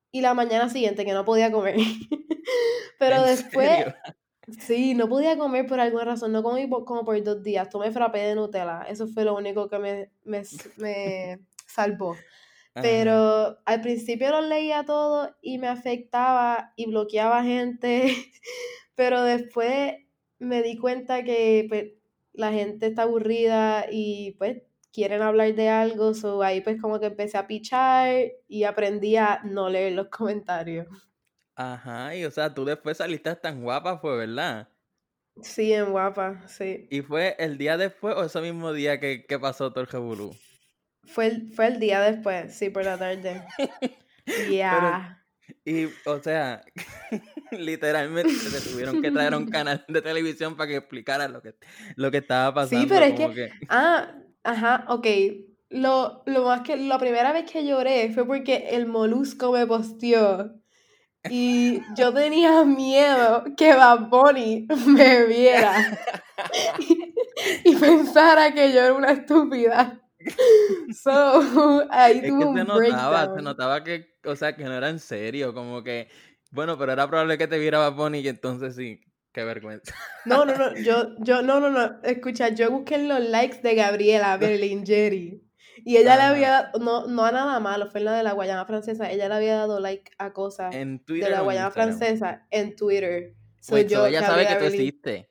y 0.09 0.21
la 0.21 0.33
mañana 0.33 0.69
siguiente 0.69 1.03
que 1.03 1.11
no 1.11 1.25
podía 1.25 1.51
comer. 1.51 1.75
Pero 2.97 3.23
después, 3.23 3.87
Sí, 4.59 4.93
no 4.93 5.07
podía 5.07 5.37
comer 5.37 5.65
por 5.65 5.79
alguna 5.79 6.05
razón, 6.05 6.31
no 6.31 6.43
comí 6.43 6.69
como 6.69 7.05
por 7.05 7.21
dos 7.23 7.43
días, 7.43 7.69
tomé 7.69 7.91
frappé 7.91 8.19
de 8.19 8.35
Nutella, 8.35 8.83
eso 8.89 9.07
fue 9.07 9.23
lo 9.23 9.35
único 9.35 9.69
que 9.69 9.79
me, 9.79 10.11
me, 10.25 11.39
salvó. 11.65 12.15
Pero 12.73 13.57
al 13.65 13.81
principio 13.81 14.31
lo 14.31 14.41
leía 14.41 14.85
todo 14.85 15.35
y 15.41 15.57
me 15.57 15.67
afectaba 15.67 16.73
y 16.75 16.85
bloqueaba 16.85 17.43
gente, 17.43 18.15
pero 18.95 19.23
después 19.23 19.95
me 20.39 20.63
di 20.63 20.77
cuenta 20.77 21.23
que 21.23 21.65
pues, 21.67 21.91
la 22.33 22.51
gente 22.51 22.87
está 22.87 23.03
aburrida 23.03 23.85
y 23.91 24.31
pues 24.37 24.63
quieren 24.93 25.21
hablar 25.21 25.53
de 25.55 25.69
algo, 25.69 26.13
so 26.13 26.41
ahí 26.43 26.61
pues 26.61 26.81
como 26.81 26.99
que 26.99 27.07
empecé 27.07 27.37
a 27.37 27.47
pichar 27.47 28.31
y 28.47 28.63
aprendí 28.63 29.15
a 29.17 29.41
no 29.43 29.69
leer 29.69 29.93
los 29.93 30.07
comentarios. 30.07 30.87
Ajá, 31.61 32.15
y 32.15 32.25
o 32.25 32.31
sea, 32.31 32.51
tú 32.51 32.65
después 32.65 32.97
saliste 32.97 33.35
tan 33.35 33.61
guapa, 33.61 33.99
fue 33.99 34.17
verdad. 34.17 34.67
Sí, 35.43 35.71
en 35.73 35.91
guapa, 35.91 36.41
sí. 36.47 36.87
¿Y 36.89 37.01
fue 37.01 37.35
el 37.37 37.57
día 37.59 37.77
después 37.77 38.15
o 38.15 38.23
ese 38.23 38.41
mismo 38.41 38.73
día 38.73 38.99
que, 38.99 39.25
pasó 39.39 39.71
todo 39.71 39.83
el 39.83 40.35
Fue 41.03 41.27
el, 41.27 41.53
fue 41.53 41.67
el 41.67 41.79
día 41.79 42.01
después, 42.01 42.55
sí, 42.55 42.69
por 42.69 42.85
la 42.85 42.97
tarde. 42.97 43.43
Ya. 44.51 45.25
Y, 45.65 45.85
o 46.05 46.19
sea, 46.21 46.63
literalmente 47.51 48.31
se 48.31 48.69
tuvieron 48.69 49.01
que 49.01 49.09
traer 49.09 49.33
un 49.33 49.45
canal 49.49 49.83
de 49.87 50.01
televisión 50.01 50.55
para 50.55 50.69
que 50.69 50.77
explicara 50.77 51.27
lo 51.27 51.41
que, 51.41 51.55
lo 51.95 52.11
que 52.11 52.17
estaba 52.17 52.53
pasando. 52.53 52.83
Sí, 52.83 52.87
pero 52.87 53.05
es 53.05 53.35
que, 53.35 53.51
Ah, 53.67 54.13
ajá, 54.43 54.85
ok. 54.89 55.07
Lo, 55.69 56.21
lo 56.27 56.45
más 56.45 56.61
que, 56.61 56.77
la 56.77 56.99
primera 56.99 57.33
vez 57.33 57.51
que 57.51 57.65
lloré 57.65 58.11
fue 58.13 58.25
porque 58.27 58.69
el 58.71 58.85
molusco 58.85 59.51
me 59.51 59.65
posteó 59.65 60.60
y 61.29 61.81
yo 61.95 62.13
tenía 62.13 62.63
miedo 62.63 63.43
que 63.55 63.73
Bad 63.73 64.09
Bunny 64.09 64.67
me 64.87 65.25
viera 65.25 65.99
y, 67.63 67.75
pensara 67.75 68.53
que 68.53 68.71
yo 68.73 68.79
era 68.79 68.93
una 68.93 69.11
estúpida. 69.11 70.01
So, 70.93 71.87
ahí 71.89 72.19
es 72.23 72.27
tuvo 72.27 72.53
que 72.53 72.59
se 72.59 72.65
notaba, 72.65 73.35
se 73.35 73.41
notaba 73.41 73.83
que, 73.83 74.17
o 74.25 74.35
sea, 74.35 74.55
que 74.55 74.63
no 74.63 74.73
era 74.73 74.89
en 74.89 74.99
serio, 74.99 75.53
como 75.53 75.83
que, 75.83 76.07
bueno, 76.51 76.77
pero 76.77 76.91
era 76.91 77.07
probable 77.07 77.37
que 77.37 77.47
te 77.47 77.59
viera 77.59 77.79
Bad 77.79 77.93
Bunny 77.93 78.19
y 78.19 78.27
entonces 78.27 78.75
sí, 78.75 78.99
qué 79.31 79.43
vergüenza. 79.43 79.93
No, 80.25 80.45
no, 80.45 80.55
no, 80.55 80.75
yo, 80.75 81.15
yo, 81.19 81.41
no, 81.41 81.59
no, 81.59 81.69
no, 81.69 82.01
escucha, 82.03 82.49
yo 82.49 82.69
busqué 82.71 82.97
los 82.99 83.19
likes 83.19 83.61
de 83.61 83.75
Gabriela 83.75 84.37
Berlingeri. 84.37 85.50
Y 85.83 85.97
ella 85.97 86.15
le 86.15 86.21
había 86.23 86.49
dado, 86.49 86.79
no, 86.79 87.07
no 87.07 87.25
a 87.25 87.31
nada 87.31 87.59
malo, 87.59 87.89
fue 87.89 87.99
en 87.99 88.05
la 88.05 88.13
de 88.13 88.23
la 88.23 88.33
Guayana 88.33 88.65
Francesa, 88.65 89.11
ella 89.11 89.27
le 89.27 89.35
había 89.35 89.55
dado 89.55 89.79
like 89.79 90.11
a 90.17 90.33
cosas 90.33 90.71
de 90.71 91.29
la 91.29 91.41
Guayana 91.41 91.71
Francesa 91.71 92.45
en 92.51 92.75
Twitter. 92.75 93.33
Soy 93.59 93.85
yo, 93.85 94.05
ella 94.05 94.21
sabe 94.21 94.47
que 94.47 94.55
tú 94.55 94.65
existes. 94.65 95.25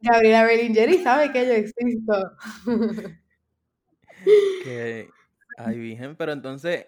Gabriela 0.00 0.44
Berlingeri 0.44 0.98
sabe 0.98 1.32
que 1.32 1.46
yo 1.46 1.52
existo. 1.52 2.32
que, 4.64 5.08
ay, 5.56 5.78
virgen, 5.78 6.16
pero 6.16 6.32
entonces, 6.32 6.86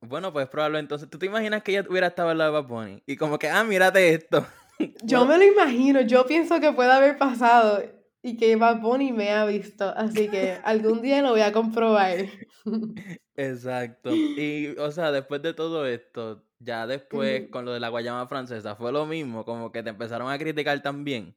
bueno, 0.00 0.32
pues 0.32 0.48
probablemente 0.48 0.86
entonces, 0.86 1.10
¿tú 1.10 1.18
te 1.18 1.26
imaginas 1.26 1.62
que 1.62 1.72
ella 1.72 1.86
hubiera 1.88 2.08
estado 2.08 2.30
al 2.30 2.38
lado 2.38 2.62
de 2.62 2.68
Bad 2.68 2.98
Y 3.06 3.16
como 3.16 3.38
que, 3.38 3.48
ah, 3.48 3.64
mírate 3.64 4.14
esto. 4.14 4.46
Yo 5.02 5.24
me 5.24 5.38
lo 5.38 5.44
imagino, 5.44 6.00
yo 6.00 6.26
pienso 6.26 6.58
que 6.60 6.72
puede 6.72 6.90
haber 6.90 7.16
pasado 7.16 7.80
y 8.24 8.38
que 8.38 8.56
Bad 8.56 8.80
Bunny 8.80 9.12
me 9.12 9.32
ha 9.32 9.44
visto, 9.44 9.84
así 9.84 10.30
que 10.30 10.56
algún 10.64 11.02
día 11.02 11.20
lo 11.20 11.32
voy 11.32 11.42
a 11.42 11.52
comprobar. 11.52 12.24
Exacto. 13.36 14.14
Y, 14.14 14.74
o 14.78 14.90
sea, 14.90 15.12
después 15.12 15.42
de 15.42 15.52
todo 15.52 15.86
esto, 15.86 16.42
ya 16.58 16.86
después 16.86 17.50
con 17.50 17.66
lo 17.66 17.74
de 17.74 17.80
la 17.80 17.90
guayama 17.90 18.26
francesa, 18.26 18.76
fue 18.76 18.92
lo 18.92 19.04
mismo, 19.04 19.44
como 19.44 19.70
que 19.70 19.82
te 19.82 19.90
empezaron 19.90 20.32
a 20.32 20.38
criticar 20.38 20.80
también. 20.80 21.36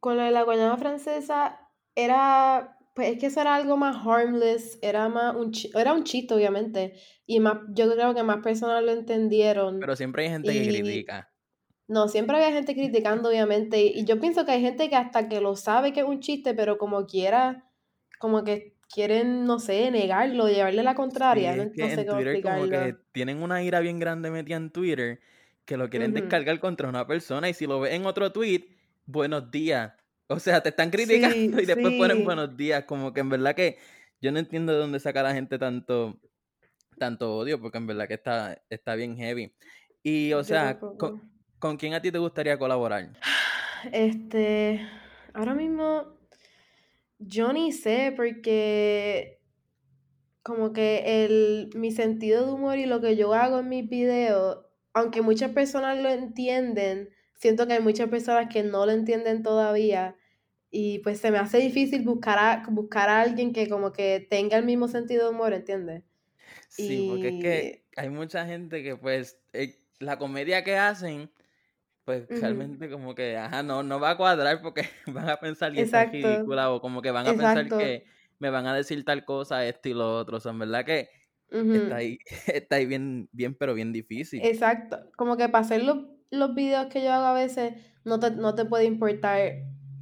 Con 0.00 0.18
lo 0.18 0.22
de 0.22 0.32
la 0.32 0.42
guayama 0.42 0.76
francesa, 0.76 1.58
era, 1.94 2.78
pues 2.94 3.12
es 3.12 3.18
que 3.18 3.26
eso 3.26 3.40
era 3.40 3.54
algo 3.54 3.78
más 3.78 4.06
harmless, 4.06 4.78
era 4.82 5.08
más 5.08 5.34
un, 5.34 5.50
era 5.74 5.94
un 5.94 6.04
chiste, 6.04 6.34
obviamente, 6.34 6.92
y 7.24 7.40
más, 7.40 7.56
yo 7.70 7.90
creo 7.90 8.14
que 8.14 8.22
más 8.22 8.42
personas 8.42 8.84
lo 8.84 8.92
entendieron. 8.92 9.80
Pero 9.80 9.96
siempre 9.96 10.24
hay 10.24 10.28
gente 10.28 10.52
que 10.52 10.68
critica. 10.68 11.31
No, 11.92 12.08
siempre 12.08 12.36
había 12.36 12.52
gente 12.52 12.74
criticando, 12.74 13.28
obviamente, 13.28 13.82
y 13.82 14.04
yo 14.04 14.20
pienso 14.20 14.44
que 14.46 14.52
hay 14.52 14.60
gente 14.62 14.88
que 14.90 14.96
hasta 14.96 15.28
que 15.28 15.40
lo 15.40 15.56
sabe 15.56 15.92
que 15.92 16.00
es 16.00 16.06
un 16.06 16.20
chiste, 16.20 16.54
pero 16.54 16.78
como 16.78 17.06
quiera, 17.06 17.70
como 18.18 18.44
que 18.44 18.76
quieren, 18.88 19.44
no 19.44 19.58
sé, 19.58 19.90
negarlo, 19.90 20.48
llevarle 20.48 20.82
la 20.82 20.94
Sí, 20.96 20.96
contraria, 20.96 21.56
no, 21.56 21.62
es 21.62 21.72
no 21.74 21.88
que 21.88 21.90
sé 21.90 22.04
en 22.04 22.06
cómo 22.06 22.26
Twitter 22.26 22.40
como 22.40 22.68
que 22.68 22.96
tienen 23.12 23.42
una 23.42 23.62
ira 23.62 23.80
bien 23.80 23.98
grande 23.98 24.30
metida 24.30 24.56
en 24.56 24.70
Twitter 24.70 25.20
que 25.64 25.76
lo 25.76 25.88
quieren 25.88 26.12
Ujú. 26.12 26.12
descargar 26.12 26.58
contra 26.60 26.88
una 26.88 27.06
persona 27.06 27.48
y 27.48 27.54
si 27.54 27.66
lo 27.66 27.80
ves 27.80 27.94
en 27.94 28.04
otro 28.06 28.32
tweet, 28.32 28.66
buenos 29.06 29.50
días. 29.50 29.92
O 30.28 30.38
sea, 30.40 30.62
te 30.62 30.70
están 30.70 30.90
criticando 30.90 31.36
Sí, 31.36 31.62
y 31.62 31.66
después 31.66 31.94
ponen 31.94 32.24
buenos 32.24 32.56
días, 32.56 32.84
como 32.84 33.12
que 33.12 33.20
en 33.20 33.28
verdad 33.30 33.54
que 33.54 33.78
yo 34.20 34.32
no 34.32 34.38
entiendo 34.38 34.72
de 34.72 34.78
dónde 34.78 35.00
saca 35.00 35.22
la 35.22 35.32
gente 35.34 35.58
tanto 35.58 36.20
tanto 36.98 37.36
odio, 37.36 37.60
porque 37.60 37.78
en 37.78 37.86
verdad 37.86 38.08
que 38.08 38.14
está, 38.14 38.62
está 38.70 38.94
bien 38.94 39.16
heavy. 39.16 39.54
Y 40.02 40.32
o 40.34 40.44
sea, 40.44 40.82
¿con, 40.96 41.12
tampoco. 41.12 41.20
Con 41.62 41.76
quién 41.76 41.94
a 41.94 42.02
ti 42.02 42.10
te 42.10 42.18
gustaría 42.18 42.58
colaborar? 42.58 43.08
Este, 43.92 44.84
ahora 45.32 45.54
mismo, 45.54 46.18
yo 47.20 47.52
ni 47.52 47.70
sé, 47.70 48.12
porque 48.16 49.38
como 50.42 50.72
que 50.72 51.24
el, 51.24 51.70
mi 51.76 51.92
sentido 51.92 52.44
de 52.44 52.52
humor 52.52 52.78
y 52.78 52.86
lo 52.86 53.00
que 53.00 53.14
yo 53.14 53.32
hago 53.32 53.60
en 53.60 53.68
mis 53.68 53.88
videos, 53.88 54.66
aunque 54.92 55.22
muchas 55.22 55.52
personas 55.52 56.02
lo 56.02 56.08
entienden, 56.10 57.10
siento 57.36 57.68
que 57.68 57.74
hay 57.74 57.80
muchas 57.80 58.08
personas 58.08 58.52
que 58.52 58.64
no 58.64 58.84
lo 58.84 58.90
entienden 58.90 59.44
todavía. 59.44 60.16
Y 60.68 60.98
pues 60.98 61.20
se 61.20 61.30
me 61.30 61.38
hace 61.38 61.58
difícil 61.58 62.02
buscar 62.02 62.38
a, 62.40 62.64
buscar 62.70 63.08
a 63.08 63.20
alguien 63.20 63.52
que 63.52 63.68
como 63.68 63.92
que 63.92 64.26
tenga 64.28 64.56
el 64.56 64.64
mismo 64.64 64.88
sentido 64.88 65.28
de 65.28 65.30
humor, 65.30 65.52
¿entiendes? 65.52 66.02
Sí, 66.68 67.06
porque 67.08 67.28
es 67.28 67.40
que 67.40 67.84
hay 67.96 68.08
mucha 68.08 68.46
gente 68.46 68.82
que 68.82 68.96
pues 68.96 69.38
eh, 69.52 69.78
la 70.00 70.18
comedia 70.18 70.64
que 70.64 70.76
hacen, 70.76 71.30
pues 72.04 72.26
realmente 72.28 72.90
como 72.90 73.14
que, 73.14 73.36
ajá, 73.36 73.62
no, 73.62 73.82
no 73.82 74.00
va 74.00 74.10
a 74.10 74.16
cuadrar 74.16 74.60
porque 74.60 74.82
van 75.06 75.28
a 75.28 75.36
pensar 75.36 75.72
que 75.72 75.82
Exacto, 75.82 76.12
ridícula 76.12 76.72
o 76.72 76.80
como 76.80 77.00
que 77.02 77.10
van 77.10 77.26
a 77.26 77.30
pensar 77.30 77.68
que 77.68 78.04
me 78.38 78.50
van 78.50 78.66
a 78.66 78.74
decir 78.74 79.04
tal 79.04 79.24
cosa, 79.24 79.64
esto 79.64 79.88
y 79.88 79.94
lo 79.94 80.18
otro. 80.18 80.38
O 80.38 80.40
sea, 80.40 80.52
en 80.52 80.58
verdad 80.58 80.84
que 80.84 81.08
está 81.50 81.96
ahí, 81.96 82.18
está 82.46 82.76
ahí 82.76 82.86
bien, 82.86 83.28
bien, 83.32 83.54
pero 83.54 83.74
bien 83.74 83.92
difícil. 83.92 84.40
Exacto, 84.44 84.98
como 85.16 85.36
que 85.36 85.48
para 85.48 85.64
hacer 85.64 85.84
los, 85.84 85.98
los 86.30 86.54
videos 86.54 86.86
que 86.86 87.02
yo 87.02 87.12
hago 87.12 87.26
a 87.26 87.34
veces 87.34 87.74
no 88.04 88.18
te, 88.18 88.32
no 88.32 88.54
te 88.54 88.64
puede 88.64 88.84
importar 88.84 89.52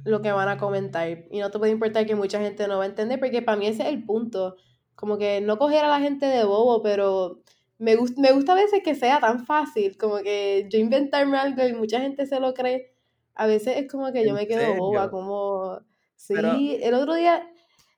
lo 0.03 0.21
que 0.21 0.31
van 0.31 0.49
a 0.49 0.57
comentar 0.57 1.25
y 1.29 1.39
no 1.39 1.51
te 1.51 1.59
puede 1.59 1.71
importar 1.71 2.07
que 2.07 2.15
mucha 2.15 2.39
gente 2.39 2.67
no 2.67 2.79
va 2.79 2.85
a 2.85 2.87
entender 2.87 3.19
porque 3.19 3.43
para 3.43 3.57
mí 3.57 3.67
ese 3.67 3.83
es 3.83 3.89
el 3.89 4.03
punto, 4.03 4.55
como 4.95 5.19
que 5.19 5.41
no 5.41 5.59
coger 5.59 5.85
a 5.85 5.89
la 5.89 5.99
gente 5.99 6.25
de 6.25 6.43
bobo, 6.43 6.81
pero 6.81 7.43
me, 7.81 7.95
gust- 7.97 8.17
me 8.17 8.31
gusta 8.31 8.53
a 8.53 8.55
veces 8.55 8.81
que 8.83 8.95
sea 8.95 9.19
tan 9.19 9.45
fácil, 9.45 9.97
como 9.97 10.17
que 10.19 10.67
yo 10.69 10.79
inventarme 10.79 11.37
algo 11.37 11.65
y 11.67 11.73
mucha 11.73 11.99
gente 11.99 12.25
se 12.25 12.39
lo 12.39 12.53
cree, 12.53 12.93
a 13.35 13.47
veces 13.47 13.77
es 13.77 13.91
como 13.91 14.11
que 14.11 14.23
yo 14.23 14.29
¿En 14.29 14.35
me 14.35 14.47
quedo 14.47 14.73
boba, 14.75 15.01
serio? 15.09 15.11
como, 15.11 15.79
Pero, 16.27 16.53
sí, 16.55 16.77
el 16.81 16.93
otro 16.93 17.15
día, 17.15 17.47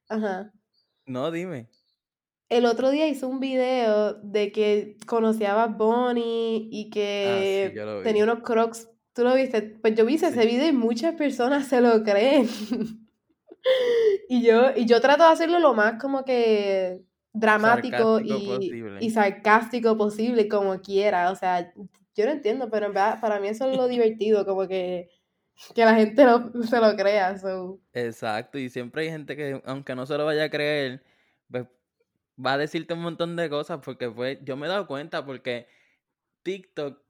ajá. 0.10 0.52
no, 1.06 1.30
dime. 1.32 1.68
El 2.50 2.66
otro 2.66 2.92
día 2.92 3.08
hice 3.08 3.26
un 3.26 3.40
video 3.40 4.14
de 4.14 4.52
que 4.52 4.98
conocía 5.08 5.54
a 5.54 5.68
Bad 5.68 5.78
Bunny 5.78 6.70
y 6.72 6.86
Ah, 6.86 6.90
sí, 6.90 7.02
que 7.02 7.72
yo 7.76 7.86
lo 7.86 8.02
tenía 8.04 8.24
unos 8.24 8.42
crocs. 8.42 8.90
¿Tú 9.14 9.24
lo 9.24 9.34
viste? 9.36 9.62
Pues 9.62 9.96
yo 9.96 10.06
vi 10.06 10.16
ese 10.16 10.32
Sí. 10.32 10.40
video 10.40 10.68
y 10.68 10.72
muchas 10.72 11.16
personas 11.16 11.68
se 11.68 11.82
lo 11.82 12.04
creen. 12.04 12.48
Y 14.30 14.42
yo, 14.44 14.72
y 14.76 14.86
yo 14.86 15.00
trato 15.02 15.24
de 15.24 15.30
hacerlo 15.30 15.60
lo 15.60 15.74
más 15.74 16.00
como 16.02 16.26
que 16.26 17.02
dramático 17.34 18.20
y, 18.24 18.86
y 19.00 19.10
sarcástico 19.10 19.98
posible, 19.98 20.48
como 20.48 20.80
quiera. 20.82 21.32
O 21.32 21.36
sea, 21.36 21.74
yo 22.16 22.26
no 22.26 22.32
entiendo, 22.32 22.70
pero 22.70 22.88
en 22.88 22.94
verdad 22.94 23.20
para 23.22 23.40
mí 23.40 23.48
eso 23.48 23.70
es 23.70 23.78
lo 23.78 23.88
divertido, 23.88 24.46
como 24.46 24.68
que, 24.68 25.10
que 25.76 25.86
la 25.86 25.96
gente 25.96 26.24
lo- 26.26 26.52
se 26.64 26.80
lo 26.80 26.96
crea. 26.96 27.38
So. 27.38 27.80
Exacto, 27.94 28.58
y 28.58 28.70
siempre 28.70 29.04
hay 29.04 29.10
gente 29.10 29.36
que, 29.36 29.62
aunque 29.66 29.96
no 29.96 30.06
se 30.06 30.18
lo 30.18 30.26
vaya 30.26 30.46
a 30.46 30.50
creer, 30.50 31.04
pues 31.50 31.66
va 32.44 32.54
a 32.54 32.58
decirte 32.58 32.94
un 32.94 33.02
montón 33.02 33.36
de 33.36 33.50
cosas, 33.50 33.80
porque 33.84 34.10
pues 34.10 34.40
yo 34.44 34.58
me 34.58 34.66
he 34.68 34.70
dado 34.70 34.88
cuenta, 34.88 35.26
porque 35.26 35.68
TikTok 36.44 37.02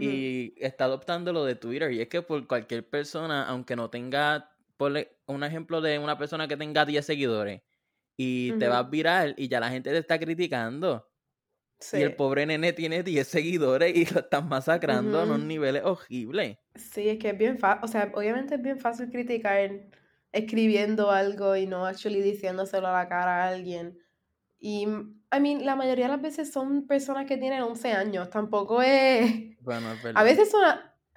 y 0.00 0.54
está 0.64 0.84
adoptando 0.84 1.32
lo 1.32 1.44
de 1.44 1.56
Twitter, 1.56 1.90
y 1.92 2.00
es 2.00 2.08
que 2.08 2.22
por 2.22 2.46
cualquier 2.46 2.88
persona, 2.88 3.46
aunque 3.48 3.74
no 3.76 3.90
tenga, 3.90 4.54
ponle 4.76 5.18
un 5.26 5.42
ejemplo 5.42 5.80
de 5.80 5.98
una 5.98 6.16
persona 6.16 6.46
que 6.46 6.56
tenga 6.56 6.84
10 6.84 7.04
seguidores, 7.04 7.62
y 8.22 8.52
te 8.58 8.68
vas 8.68 8.90
viral 8.90 9.34
y 9.38 9.48
ya 9.48 9.60
la 9.60 9.70
gente 9.70 9.90
te 9.90 9.96
está 9.96 10.18
criticando, 10.18 11.08
y 11.94 12.02
el 12.02 12.14
pobre 12.14 12.44
nene 12.44 12.74
tiene 12.74 13.02
10 13.02 13.26
seguidores 13.26 13.96
y 13.96 14.04
lo 14.04 14.20
están 14.20 14.46
masacrando 14.46 15.18
a 15.18 15.24
unos 15.24 15.40
niveles 15.40 15.82
horribles. 15.82 16.58
Sí, 16.74 17.08
es 17.08 17.18
que 17.18 17.30
es 17.30 17.38
bien 17.38 17.58
fácil, 17.58 17.80
o 17.82 17.88
sea, 17.88 18.12
obviamente 18.14 18.56
es 18.56 18.62
bien 18.62 18.78
fácil 18.78 19.08
criticar 19.08 19.70
escribiendo 20.32 21.10
algo 21.10 21.56
y 21.56 21.66
no 21.66 21.86
actually 21.86 22.20
diciéndoselo 22.20 22.88
a 22.88 22.92
la 22.92 23.08
cara 23.08 23.44
a 23.44 23.48
alguien. 23.48 23.98
Y, 24.58 24.82
I 24.82 25.40
mean, 25.40 25.64
la 25.64 25.74
mayoría 25.74 26.04
de 26.04 26.12
las 26.12 26.20
veces 26.20 26.52
son 26.52 26.86
personas 26.86 27.24
que 27.24 27.38
tienen 27.38 27.62
11 27.62 27.92
años, 27.92 28.28
tampoco 28.28 28.82
es... 28.82 29.58
Bueno, 29.60 29.92
es 29.94 30.00
A 30.00 30.02
verdad. 30.02 30.24
veces 30.24 30.50
son, 30.50 30.62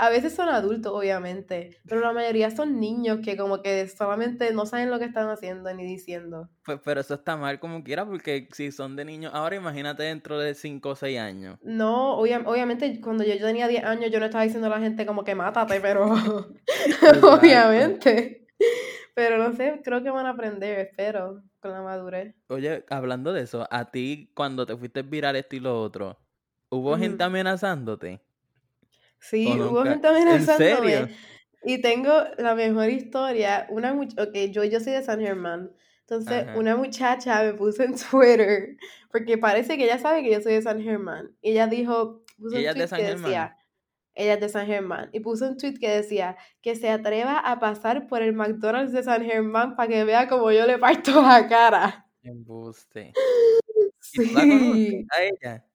a, 0.06 0.10
veces 0.10 0.34
son 0.34 0.50
adultos, 0.50 0.92
obviamente, 0.94 1.78
pero 1.88 2.02
la 2.02 2.12
mayoría 2.14 2.52
son 2.52 2.80
niños 2.80 3.20
que 3.24 3.38
como 3.38 3.62
que 3.62 3.88
solamente 3.88 4.54
no 4.54 4.66
saben 4.66 4.90
lo 4.90 5.00
que 5.00 5.06
están 5.06 5.30
haciendo 5.30 5.74
ni 5.74 5.86
diciendo. 5.86 6.50
Pues, 6.64 6.80
pero 6.84 7.02
eso 7.02 7.14
está 7.16 7.36
mal 7.38 7.60
como 7.60 7.84
quiera, 7.84 8.06
porque 8.06 8.48
si 8.52 8.72
son 8.72 8.96
de 8.96 9.06
niños, 9.06 9.32
ahora 9.34 9.56
imagínate 9.56 10.04
dentro 10.04 10.40
de 10.40 10.54
5 10.54 10.90
o 10.90 10.96
6 10.96 11.20
años. 11.20 11.58
No, 11.62 12.18
obvia- 12.18 12.44
obviamente 12.46 13.00
cuando 13.02 13.24
yo, 13.24 13.34
yo 13.36 13.46
tenía 13.46 13.68
10 13.68 13.84
años 13.84 14.12
yo 14.12 14.20
no 14.20 14.26
estaba 14.26 14.44
diciendo 14.44 14.68
a 14.68 14.72
la 14.72 14.80
gente 14.80 15.06
como 15.06 15.24
que 15.24 15.36
mátate, 15.36 15.80
pero 15.82 16.06
obviamente. 17.24 18.48
Pero 19.16 19.38
no 19.38 19.56
sé, 19.56 19.82
creo 19.84 20.02
que 20.02 20.10
van 20.10 20.26
a 20.26 20.32
aprender, 20.32 20.80
espero, 20.80 21.44
con 21.60 21.72
la 21.72 21.82
madurez. 21.82 22.36
Oye, 22.48 22.84
hablando 22.90 23.32
de 23.32 23.42
eso, 23.42 23.68
a 23.70 23.92
ti 23.92 24.32
cuando 24.36 24.66
te 24.66 24.76
fuiste 24.76 25.04
viral 25.04 25.36
esto 25.36 25.56
y 25.56 25.60
lo 25.60 25.80
otro, 25.82 26.18
¿hubo 26.70 26.98
gente 26.98 27.24
Ujú. 27.24 27.24
Sí, 29.24 29.48
hubo 29.60 29.86
nunca? 29.86 29.86
gente 29.86 30.08
¿En 30.10 30.16
amenazándome. 30.16 30.92
serio? 30.92 31.10
Y 31.66 31.82
tengo 31.82 32.12
la 32.38 32.56
mejor 32.56 32.90
historia. 32.90 33.68
Una 33.70 33.94
much 33.94 34.14
ok, 34.20 34.34
yo, 34.52 34.64
yo 34.66 34.80
soy 34.82 34.94
de 34.94 35.04
San 35.04 35.22
Germán. 35.22 35.72
Entonces, 36.02 36.46
Ajá. 36.48 36.58
una 36.60 36.76
muchacha 36.76 37.44
me 37.44 37.54
puso 37.54 37.84
en 37.84 37.96
Twitter, 38.12 38.78
porque 39.12 39.38
parece 39.38 39.78
que 39.78 39.86
ella 39.86 39.98
sabe 40.00 40.24
que 40.24 40.32
yo 40.34 40.42
soy 40.42 40.54
de 40.56 40.62
San 40.62 40.82
Germán. 40.84 41.36
Y 41.42 41.52
ella 41.52 41.68
dijo, 41.68 42.24
puso 42.38 42.58
¿Y 42.58 42.60
un 42.60 42.62
ella 42.62 42.72
es 42.72 42.78
de 42.78 42.88
tweet 42.88 42.88
San 42.90 43.00
que 43.00 43.06
Germán? 43.06 43.24
decía, 43.24 43.58
ella 44.16 44.34
es 44.36 44.40
de 44.42 44.50
San 44.50 44.68
Germán, 44.68 45.10
y 45.14 45.22
puso 45.22 45.48
un 45.48 45.58
tweet 45.58 45.76
que 45.80 45.90
decía, 45.90 46.38
que 46.62 46.76
se 46.76 46.90
atreva 46.90 47.40
a 47.40 47.60
pasar 47.60 48.08
por 48.08 48.22
el 48.22 48.34
McDonald's 48.34 48.92
de 48.94 49.04
San 49.04 49.24
Germán 49.26 49.76
para 49.78 49.90
que 49.90 50.04
vea 50.04 50.28
como 50.28 50.52
yo 50.52 50.68
le 50.68 50.78
parto 50.78 51.22
la 51.22 51.48
cara. 51.48 52.06
Embuste. 52.22 53.14
¿Y 54.14 54.18
tú 54.28 54.34
la 54.34 54.42
conoces 54.42 54.74
Sí. 54.90 55.08
a 55.18 55.24
ella? 55.24 55.66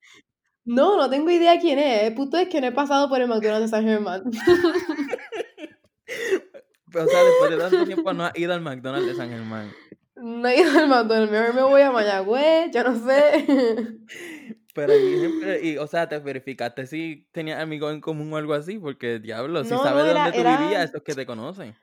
No, 0.69 0.97
no 0.99 1.09
tengo 1.09 1.31
idea 1.31 1.59
quién 1.59 1.79
es. 1.79 2.03
El 2.03 2.15
punto 2.15 2.37
es 2.37 2.49
que 2.49 2.61
no 2.61 2.67
he 2.67 2.73
pasado 2.73 3.09
por 3.09 3.21
el 3.23 3.27
McDonald's 3.29 3.71
de 3.71 3.77
San 3.77 3.85
Germán. 3.85 4.23
Pero, 6.93 7.05
o 7.05 7.09
sea, 7.09 7.25
después 7.25 7.51
de 7.51 7.57
tanto 7.57 7.85
tiempo 7.87 8.13
no 8.13 8.25
has 8.27 8.39
ido 8.39 8.53
al 8.53 8.61
McDonald's 8.61 9.07
de 9.09 9.15
San 9.15 9.31
Germán. 9.31 9.71
No 10.17 10.49
he 10.49 10.61
ido 10.61 10.79
al 10.79 10.89
McDonald's, 10.89 11.31
mejor 11.33 11.55
me 11.55 11.63
voy 11.63 11.81
a 11.83 11.93
Mayagüez, 11.93 12.71
yo 12.73 12.83
no 12.85 12.95
sé. 12.97 13.47
Pero, 14.75 14.95
y, 14.97 15.19
siempre- 15.19 15.61
y, 15.67 15.77
o 15.79 15.87
sea, 15.87 16.09
te 16.09 16.19
verificaste 16.19 16.87
si 16.87 17.27
tenías 17.33 17.61
amigos 17.61 17.93
en 17.95 18.01
común 18.01 18.33
o 18.33 18.37
algo 18.37 18.55
así, 18.55 18.79
porque 18.79 19.19
diablo, 19.19 19.65
si 19.65 19.71
No, 19.71 19.83
sabes 19.83 20.05
no, 20.05 20.11
era, 20.11 20.25
dónde 20.25 20.33
tú 20.33 20.45
vivías, 20.45 20.91
esos 20.91 21.03
que 21.03 21.15
te 21.15 21.27
conocen. 21.27 21.75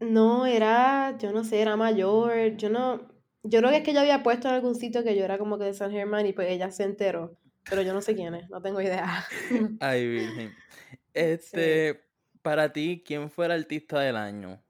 no, 0.00 0.46
era, 0.46 1.16
yo 1.18 1.32
no 1.32 1.44
sé, 1.44 1.60
era 1.60 1.76
mayor, 1.76 2.56
yo 2.56 2.68
no, 2.68 3.08
yo 3.42 3.58
creo 3.60 3.70
que 3.70 3.76
es 3.78 3.82
que 3.84 3.90
ella 3.92 4.00
había 4.02 4.22
puesto 4.22 4.48
en 4.48 4.54
algún 4.54 4.74
sitio 4.74 5.02
que 5.04 5.16
yo 5.16 5.24
era 5.24 5.38
como 5.38 5.58
que 5.58 5.64
de 5.64 5.74
San 5.74 5.90
Germán 5.92 6.26
y 6.26 6.32
pues 6.32 6.48
ella 6.50 6.70
se 6.70 6.84
enteró, 6.84 7.36
pero 7.68 7.82
yo 7.82 7.92
no 7.92 8.00
sé 8.00 8.14
quién 8.14 8.34
es, 8.34 8.48
no 8.50 8.60
tengo 8.60 8.80
idea. 8.80 9.24
Ay, 9.80 10.06
virgen. 10.06 10.50
Sí. 10.50 10.98
Este, 11.14 12.00
para 12.42 12.72
ti, 12.72 13.02
¿quién 13.06 13.30
fue 13.30 13.46
el 13.46 13.52
artista 13.52 14.00
del 14.00 14.16
año? 14.16 14.62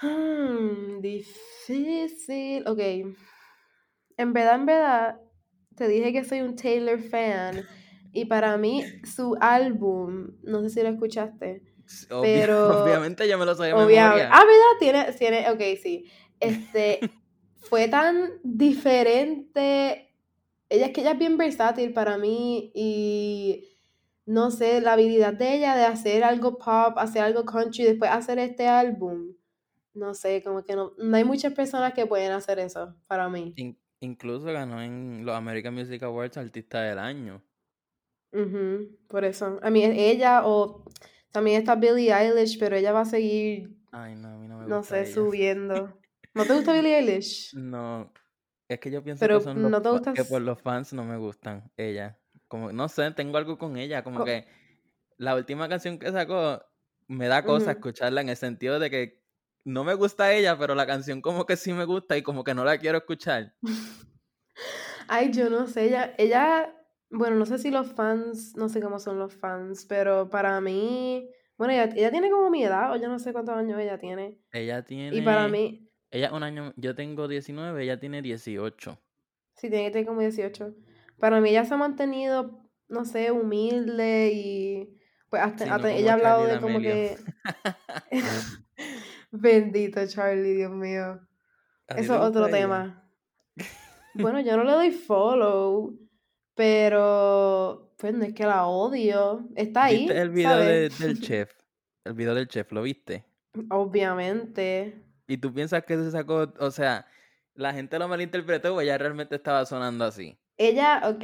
Hmm, 0.00 1.00
difícil, 1.00 2.66
ok. 2.66 2.78
En 4.16 4.32
verdad, 4.32 4.54
en 4.54 4.66
verdad, 4.66 5.20
te 5.76 5.88
dije 5.88 6.12
que 6.12 6.24
soy 6.24 6.40
un 6.40 6.56
Taylor 6.56 6.98
fan 6.98 7.64
y 8.12 8.24
para 8.24 8.56
mí 8.56 8.84
su 9.04 9.36
álbum, 9.40 10.28
no 10.42 10.62
sé 10.62 10.70
si 10.70 10.82
lo 10.82 10.88
escuchaste, 10.88 11.62
pero 12.22 12.84
obviamente 12.84 13.28
yo 13.28 13.38
me 13.38 13.44
lo 13.44 13.54
sabía 13.54 13.76
obviamente, 13.76 14.28
ah, 14.30 14.44
¿verdad? 14.44 14.78
Tiene, 14.78 15.12
tiene, 15.12 15.50
ok, 15.50 15.78
sí. 15.82 16.10
Este, 16.38 17.00
fue 17.68 17.88
tan 17.88 18.30
diferente 18.42 20.09
ella 20.70 20.86
es 20.86 20.92
que 20.92 21.02
ella 21.02 21.12
es 21.12 21.18
bien 21.18 21.36
versátil 21.36 21.92
para 21.92 22.16
mí 22.16 22.70
y 22.74 23.76
no 24.24 24.52
sé, 24.52 24.80
la 24.80 24.92
habilidad 24.92 25.34
de 25.34 25.56
ella 25.56 25.74
de 25.74 25.84
hacer 25.84 26.22
algo 26.22 26.56
pop, 26.56 26.96
hacer 26.96 27.22
algo 27.22 27.44
country, 27.44 27.84
después 27.84 28.10
hacer 28.10 28.38
este 28.38 28.68
álbum. 28.68 29.34
No 29.92 30.14
sé, 30.14 30.42
como 30.42 30.64
que 30.64 30.76
no, 30.76 30.92
no 30.98 31.16
hay 31.16 31.24
muchas 31.24 31.52
personas 31.52 31.92
que 31.94 32.06
pueden 32.06 32.30
hacer 32.30 32.60
eso 32.60 32.94
para 33.08 33.28
mí. 33.28 33.54
incluso 33.98 34.46
ganó 34.46 34.80
en 34.80 35.26
los 35.26 35.34
American 35.34 35.74
Music 35.74 36.02
Awards 36.04 36.36
Artista 36.36 36.80
del 36.82 37.00
Año. 37.00 37.42
por 39.08 39.24
eso. 39.24 39.58
A 39.62 39.70
mí 39.70 39.84
ella 39.84 40.46
o 40.46 40.84
también 41.32 41.58
está 41.58 41.74
Billie 41.74 42.14
Eilish, 42.14 42.56
pero 42.58 42.76
ella 42.76 42.92
va 42.92 43.00
a 43.00 43.06
seguir. 43.06 43.76
Ay, 43.90 44.14
no, 44.14 44.28
a 44.28 44.36
mí 44.36 44.46
no 44.46 44.58
me 44.58 44.64
gusta. 44.64 44.76
No 44.76 44.84
sé, 44.84 45.12
subiendo. 45.12 45.98
¿No 46.34 46.44
te 46.44 46.54
gusta 46.54 46.72
Billie 46.72 46.96
Eilish? 46.96 47.52
No. 47.54 48.12
Es 48.70 48.78
que 48.78 48.88
yo 48.88 49.02
pienso 49.02 49.26
que 49.26 49.40
son 49.40 49.60
no 49.68 49.82
te 49.82 50.12
que 50.12 50.24
por 50.24 50.40
los 50.40 50.62
fans 50.62 50.92
no 50.92 51.04
me 51.04 51.16
gustan 51.16 51.72
ella. 51.76 52.16
Como, 52.46 52.70
no 52.70 52.88
sé, 52.88 53.10
tengo 53.10 53.36
algo 53.36 53.58
con 53.58 53.76
ella. 53.76 54.04
Como 54.04 54.24
que 54.24 54.46
la 55.16 55.34
última 55.34 55.68
canción 55.68 55.98
que 55.98 56.12
sacó 56.12 56.62
me 57.08 57.26
da 57.26 57.44
cosa 57.44 57.72
escucharla 57.72 58.20
en 58.20 58.28
el 58.28 58.36
sentido 58.36 58.78
de 58.78 58.88
que 58.88 59.24
no 59.64 59.82
me 59.82 59.94
gusta 59.94 60.32
ella, 60.32 60.56
pero 60.56 60.76
la 60.76 60.86
canción 60.86 61.20
como 61.20 61.46
que 61.46 61.56
sí 61.56 61.72
me 61.72 61.84
gusta 61.84 62.16
y 62.16 62.22
como 62.22 62.44
que 62.44 62.54
no 62.54 62.64
la 62.64 62.78
quiero 62.78 62.98
escuchar. 62.98 63.56
Ay, 65.08 65.32
yo 65.32 65.50
no 65.50 65.66
sé, 65.66 65.86
ella, 65.86 66.14
ella 66.16 66.72
bueno, 67.10 67.34
no 67.34 67.46
sé 67.46 67.58
si 67.58 67.72
los 67.72 67.88
fans, 67.88 68.54
no 68.54 68.68
sé 68.68 68.80
cómo 68.80 69.00
son 69.00 69.18
los 69.18 69.34
fans, 69.34 69.84
pero 69.84 70.30
para 70.30 70.60
mí, 70.60 71.28
bueno, 71.56 71.72
ella, 71.72 72.10
tiene 72.12 72.30
como 72.30 72.50
mi 72.50 72.62
edad, 72.62 72.92
o 72.92 72.96
yo 72.96 73.08
no 73.08 73.18
sé 73.18 73.32
cuántos 73.32 73.56
años 73.56 73.80
ella 73.80 73.98
tiene. 73.98 74.38
Ella 74.52 74.84
tiene... 74.84 75.16
Y 75.16 75.22
para 75.22 75.48
mí... 75.48 75.89
Ella 76.10 76.32
un 76.32 76.42
año, 76.42 76.72
yo 76.76 76.94
tengo 76.94 77.28
19, 77.28 77.82
ella 77.82 78.00
tiene 78.00 78.22
18. 78.22 78.98
Sí, 79.54 79.68
tiene 79.68 79.86
que 79.86 79.90
tener 79.90 80.06
como 80.06 80.20
18. 80.20 80.74
Para 81.18 81.40
mí 81.40 81.50
ella 81.50 81.64
se 81.64 81.74
ha 81.74 81.76
mantenido, 81.76 82.68
no 82.88 83.04
sé, 83.04 83.30
humilde 83.30 84.32
y... 84.32 84.96
Pues 85.28 85.42
hasta, 85.42 85.64
ella 85.92 86.12
ha 86.12 86.14
hablado 86.14 86.46
de 86.46 86.60
como 86.60 86.80
que... 86.80 87.16
Bendito 89.30 90.04
Charlie, 90.06 90.54
Dios 90.54 90.72
mío. 90.72 91.20
Eso 91.86 92.14
es 92.14 92.20
otro 92.20 92.48
tema. 92.48 93.08
bueno, 94.14 94.40
yo 94.40 94.56
no 94.56 94.64
le 94.64 94.72
doy 94.72 94.90
follow. 94.90 95.96
Pero, 96.54 97.94
pues 97.96 98.14
no 98.14 98.24
es 98.24 98.34
que 98.34 98.44
la 98.44 98.66
odio. 98.66 99.48
Está 99.54 99.84
ahí. 99.84 100.00
¿Viste 100.00 100.20
el 100.20 100.30
video 100.30 100.58
del 100.58 101.20
chef? 101.20 101.52
El 102.04 102.14
video 102.14 102.34
del 102.34 102.48
chef, 102.48 102.72
¿lo 102.72 102.82
viste? 102.82 103.24
Obviamente. 103.70 105.09
¿Y 105.30 105.38
tú 105.38 105.54
piensas 105.54 105.84
que 105.84 105.96
se 105.96 106.10
sacó, 106.10 106.52
o 106.58 106.72
sea, 106.72 107.06
la 107.54 107.72
gente 107.72 108.00
lo 108.00 108.08
malinterpretó 108.08 108.74
o 108.74 108.80
ella 108.80 108.98
realmente 108.98 109.36
estaba 109.36 109.64
sonando 109.64 110.04
así? 110.04 110.36
Ella, 110.56 111.02
ok. 111.04 111.22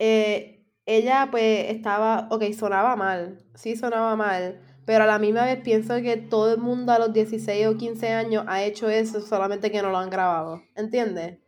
Eh, 0.00 0.66
ella, 0.84 1.28
pues, 1.30 1.70
estaba, 1.70 2.26
ok, 2.32 2.52
sonaba 2.54 2.96
mal. 2.96 3.38
Sí, 3.54 3.76
sonaba 3.76 4.16
mal. 4.16 4.60
Pero 4.84 5.04
a 5.04 5.06
la 5.06 5.20
misma 5.20 5.44
vez 5.44 5.60
pienso 5.62 5.94
que 6.02 6.16
todo 6.16 6.54
el 6.54 6.58
mundo 6.58 6.90
a 6.90 6.98
los 6.98 7.12
16 7.12 7.68
o 7.68 7.76
15 7.76 8.08
años 8.08 8.44
ha 8.48 8.64
hecho 8.64 8.88
eso, 8.88 9.20
solamente 9.20 9.70
que 9.70 9.80
no 9.80 9.90
lo 9.90 9.98
han 9.98 10.10
grabado. 10.10 10.60
¿Entiendes? 10.74 11.38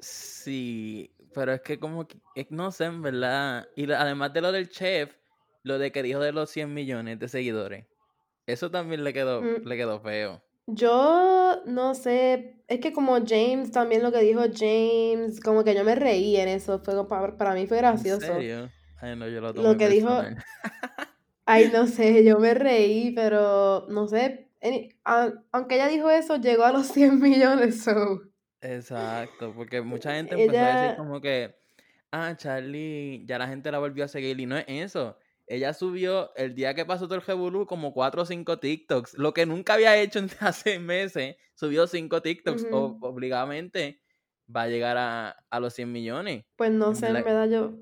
Sí, 0.00 1.10
pero 1.32 1.54
es 1.54 1.62
que 1.62 1.80
como 1.80 2.06
que, 2.06 2.18
no 2.50 2.72
sé, 2.72 2.84
en 2.84 3.00
verdad. 3.00 3.66
Y 3.74 3.90
además 3.90 4.34
de 4.34 4.42
lo 4.42 4.52
del 4.52 4.68
chef, 4.68 5.16
lo 5.62 5.78
de 5.78 5.92
que 5.92 6.02
dijo 6.02 6.20
de 6.20 6.32
los 6.32 6.50
100 6.50 6.74
millones 6.74 7.18
de 7.18 7.28
seguidores. 7.28 7.86
Eso 8.44 8.70
también 8.70 9.02
le 9.02 9.14
quedó, 9.14 9.40
mm. 9.40 9.64
le 9.64 9.76
quedó 9.78 9.98
feo. 10.00 10.42
Yo 10.74 11.62
no 11.66 11.94
sé, 11.94 12.62
es 12.68 12.80
que 12.80 12.92
como 12.92 13.18
James, 13.26 13.70
también 13.70 14.02
lo 14.02 14.12
que 14.12 14.20
dijo 14.20 14.40
James, 14.54 15.40
como 15.40 15.64
que 15.64 15.74
yo 15.74 15.84
me 15.84 15.94
reí 15.94 16.36
en 16.36 16.48
eso, 16.48 16.78
fue 16.80 17.08
para, 17.08 17.54
mí 17.54 17.66
fue 17.66 17.78
gracioso. 17.78 18.26
¿En 18.26 18.32
serio? 18.32 18.70
Ay, 19.00 19.16
no, 19.16 19.28
yo 19.28 19.40
lo, 19.40 19.52
lo 19.52 19.76
que 19.76 19.88
dijo, 19.88 20.10
ay, 21.46 21.70
no 21.72 21.86
sé, 21.86 22.24
yo 22.24 22.38
me 22.38 22.54
reí, 22.54 23.12
pero 23.12 23.86
no 23.88 24.06
sé, 24.06 24.50
aunque 25.52 25.76
ella 25.76 25.88
dijo 25.88 26.10
eso, 26.10 26.36
llegó 26.36 26.64
a 26.64 26.72
los 26.72 26.86
100 26.92 27.18
millones, 27.20 27.82
so. 27.82 28.22
Exacto, 28.60 29.54
porque 29.54 29.80
mucha 29.80 30.14
gente 30.14 30.34
empezó 30.34 30.64
a 30.64 30.80
decir 30.80 30.96
como 30.96 31.20
que, 31.20 31.56
ah, 32.12 32.34
Charlie, 32.36 33.24
ya 33.24 33.38
la 33.38 33.48
gente 33.48 33.72
la 33.72 33.78
volvió 33.78 34.04
a 34.04 34.08
seguir 34.08 34.38
y 34.38 34.46
no 34.46 34.58
es 34.58 34.64
eso. 34.68 35.16
Ella 35.50 35.74
subió 35.74 36.32
el 36.36 36.54
día 36.54 36.74
que 36.74 36.86
pasó 36.86 37.06
todo 37.06 37.16
el 37.16 37.22
Revolú 37.22 37.66
como 37.66 37.92
cuatro 37.92 38.22
o 38.22 38.24
cinco 38.24 38.60
TikToks, 38.60 39.18
lo 39.18 39.34
que 39.34 39.46
nunca 39.46 39.74
había 39.74 40.00
hecho 40.00 40.20
hace 40.38 40.78
meses. 40.78 41.34
Subió 41.54 41.88
cinco 41.88 42.22
TikToks, 42.22 42.68
obligadamente 42.70 44.00
va 44.54 44.62
a 44.62 44.68
llegar 44.68 44.96
a, 44.96 45.60
los 45.60 45.74
100 45.74 45.90
millones. 45.90 46.44
Pues 46.54 46.70
no 46.70 46.94
sé, 46.94 47.08
en 47.08 47.14
verdad 47.14 47.48
yo... 47.48 47.74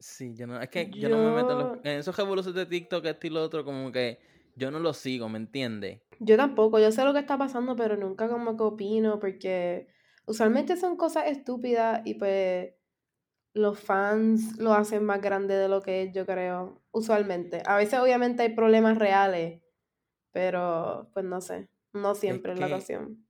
Sí, 0.00 0.34
yo 0.34 0.48
no, 0.48 0.60
es 0.60 0.68
que 0.68 0.90
yo, 0.90 1.08
no 1.10 1.18
me 1.18 1.42
meto 1.42 1.80
en, 1.84 1.98
esos 1.98 2.16
revoluciones 2.16 2.56
de 2.56 2.66
TikTok, 2.66 3.04
este 3.04 3.28
y 3.28 3.30
lo 3.30 3.42
otro, 3.44 3.64
como 3.64 3.92
que 3.92 4.18
yo 4.56 4.72
no 4.72 4.80
lo 4.80 4.92
sigo, 4.92 5.28
¿me 5.28 5.38
entiendes? 5.38 6.00
Yo 6.18 6.36
tampoco, 6.36 6.80
yo 6.80 6.90
sé 6.90 7.04
lo 7.04 7.12
que 7.12 7.20
está 7.20 7.38
pasando, 7.38 7.76
pero 7.76 7.96
nunca 7.96 8.28
como 8.28 8.56
que 8.56 8.64
opino, 8.64 9.20
porque 9.20 9.86
usualmente 10.26 10.76
son 10.76 10.96
cosas 10.96 11.28
estúpidas 11.28 12.02
y 12.04 12.14
pues 12.14 12.72
los 13.52 13.80
fans 13.80 14.58
lo 14.58 14.72
hacen 14.74 15.04
más 15.04 15.20
grande 15.20 15.54
de 15.54 15.68
lo 15.68 15.82
que 15.82 16.02
es, 16.02 16.12
yo 16.12 16.24
creo, 16.26 16.82
usualmente. 16.92 17.62
A 17.66 17.76
veces 17.76 17.98
obviamente 17.98 18.42
hay 18.42 18.54
problemas 18.54 18.98
reales, 18.98 19.60
pero 20.32 21.10
pues 21.12 21.24
no 21.24 21.40
sé, 21.40 21.68
no 21.92 22.14
siempre 22.14 22.52
es, 22.52 22.60
la 22.60 22.66
ocasión. 22.66 23.26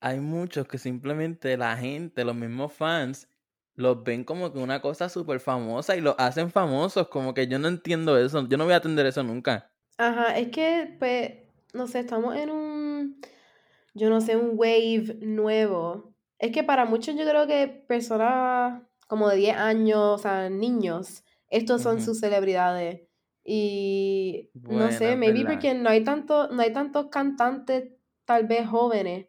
Hay 0.00 0.20
muchos 0.20 0.66
que 0.66 0.78
simplemente 0.78 1.56
la 1.56 1.76
gente, 1.76 2.24
los 2.24 2.34
mismos 2.34 2.72
fans, 2.72 3.28
los 3.74 4.02
ven 4.02 4.24
como 4.24 4.52
que 4.52 4.58
una 4.58 4.82
cosa 4.82 5.08
súper 5.08 5.40
famosa 5.40 5.96
y 5.96 6.00
lo 6.00 6.16
hacen 6.18 6.50
famosos, 6.50 7.08
como 7.08 7.32
que 7.32 7.46
yo 7.46 7.58
no 7.58 7.68
entiendo 7.68 8.18
eso, 8.18 8.46
yo 8.48 8.58
no 8.58 8.64
voy 8.64 8.74
a 8.74 8.78
atender 8.78 9.06
eso 9.06 9.22
nunca. 9.22 9.70
Ajá, 9.96 10.36
es 10.38 10.48
que 10.48 10.96
pues 10.98 11.32
no 11.72 11.86
sé, 11.86 12.00
estamos 12.00 12.36
en 12.36 12.50
un, 12.50 13.20
yo 13.94 14.10
no 14.10 14.20
sé, 14.20 14.36
un 14.36 14.52
wave 14.54 15.18
nuevo. 15.20 16.12
Es 16.38 16.52
que 16.52 16.64
para 16.64 16.84
muchos 16.84 17.14
yo 17.16 17.24
creo 17.24 17.46
que 17.46 17.68
personas 17.68 18.82
como 19.12 19.28
de 19.28 19.36
10 19.36 19.56
años, 19.58 19.98
o 19.98 20.16
sea, 20.16 20.48
niños, 20.48 21.22
estos 21.50 21.82
son 21.82 22.00
sus 22.00 22.18
celebridades. 22.18 23.02
Y 23.44 24.48
no 24.54 24.90
sé, 24.90 25.16
maybe 25.16 25.44
porque 25.44 25.74
no 25.74 25.90
hay 25.90 26.02
tanto, 26.02 26.48
no 26.48 26.62
hay 26.62 26.72
tantos 26.72 27.08
cantantes 27.10 27.92
tal 28.24 28.46
vez 28.46 28.66
jóvenes. 28.66 29.26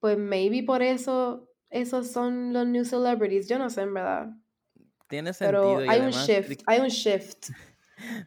Pues 0.00 0.18
maybe 0.18 0.64
por 0.64 0.82
eso 0.82 1.48
esos 1.70 2.10
son 2.10 2.52
los 2.52 2.66
new 2.66 2.84
celebrities. 2.84 3.48
Yo 3.48 3.60
no 3.60 3.70
sé 3.70 3.82
en 3.82 3.94
verdad. 3.94 4.30
Tiene 5.06 5.32
sentido. 5.34 5.76
Pero 5.76 5.88
hay 5.88 6.00
un 6.00 6.10
shift, 6.10 6.62
hay 6.66 6.80
un 6.80 6.88
shift. 6.88 7.50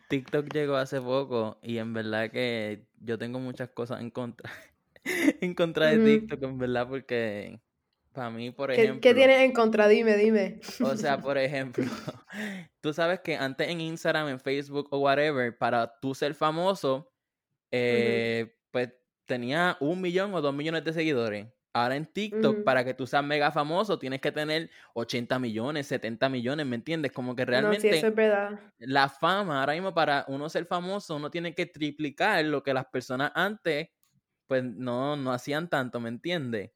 TikTok 0.07 0.47
llegó 0.53 0.77
hace 0.77 1.01
poco 1.01 1.59
y 1.61 1.77
en 1.77 1.93
verdad 1.93 2.31
que 2.31 2.87
yo 3.01 3.17
tengo 3.17 3.39
muchas 3.39 3.67
cosas 3.71 3.99
en 3.99 4.11
contra. 4.11 4.49
en 5.41 5.53
contra 5.53 5.87
de 5.87 6.19
TikTok, 6.19 6.41
en 6.41 6.57
verdad, 6.57 6.87
porque 6.87 7.59
para 8.17 8.31
mí, 8.31 8.49
por 8.49 8.71
ejemplo. 8.71 8.99
¿Qué, 8.99 9.13
tienes 9.13 9.41
en 9.41 9.51
contra? 9.51 9.87
Dime, 9.87 10.17
dime. 10.17 10.59
O 10.81 10.97
sea, 10.97 11.21
por 11.21 11.37
ejemplo, 11.37 11.85
tú 12.81 12.91
sabes 12.91 13.19
que 13.19 13.35
antes 13.35 13.69
en 13.69 13.79
Instagram, 13.79 14.29
en 14.29 14.39
Facebook 14.39 14.87
o 14.89 14.97
whatever, 14.97 15.55
para 15.55 15.99
tú 15.99 16.15
ser 16.15 16.33
famoso, 16.33 17.13
eh, 17.71 18.55
pues 18.71 18.91
tenía 19.27 19.77
un 19.81 20.01
millón 20.01 20.33
o 20.33 20.41
dos 20.41 20.51
millones 20.51 20.83
de 20.83 20.93
seguidores. 20.93 21.47
Ahora 21.73 21.95
en 21.95 22.07
TikTok, 22.07 22.63
para 22.63 22.83
que 22.83 22.95
tú 22.95 23.05
seas 23.05 23.23
mega 23.23 23.51
famoso, 23.51 23.99
tienes 23.99 24.19
que 24.19 24.31
tener 24.31 24.71
80 24.95 25.37
millones, 25.37 25.85
70 25.85 26.27
millones, 26.27 26.65
¿me 26.65 26.75
entiendes? 26.75 27.11
Como 27.11 27.35
que 27.35 27.45
realmente 27.45 27.85
no, 27.87 27.93
sí, 27.93 27.99
eso 27.99 28.07
es 28.07 28.15
verdad. 28.15 28.59
la 28.79 29.09
fama, 29.09 29.59
ahora 29.59 29.73
mismo 29.73 29.93
para 29.93 30.25
uno 30.27 30.49
ser 30.49 30.65
famoso, 30.65 31.17
uno 31.17 31.29
tiene 31.29 31.53
que 31.53 31.67
triplicar 31.67 32.43
lo 32.45 32.63
que 32.63 32.73
las 32.73 32.87
personas 32.87 33.31
antes, 33.35 33.89
pues 34.47 34.63
no, 34.63 35.15
no 35.15 35.31
hacían 35.31 35.69
tanto, 35.69 35.99
¿me 35.99 36.09
entiendes? 36.09 36.71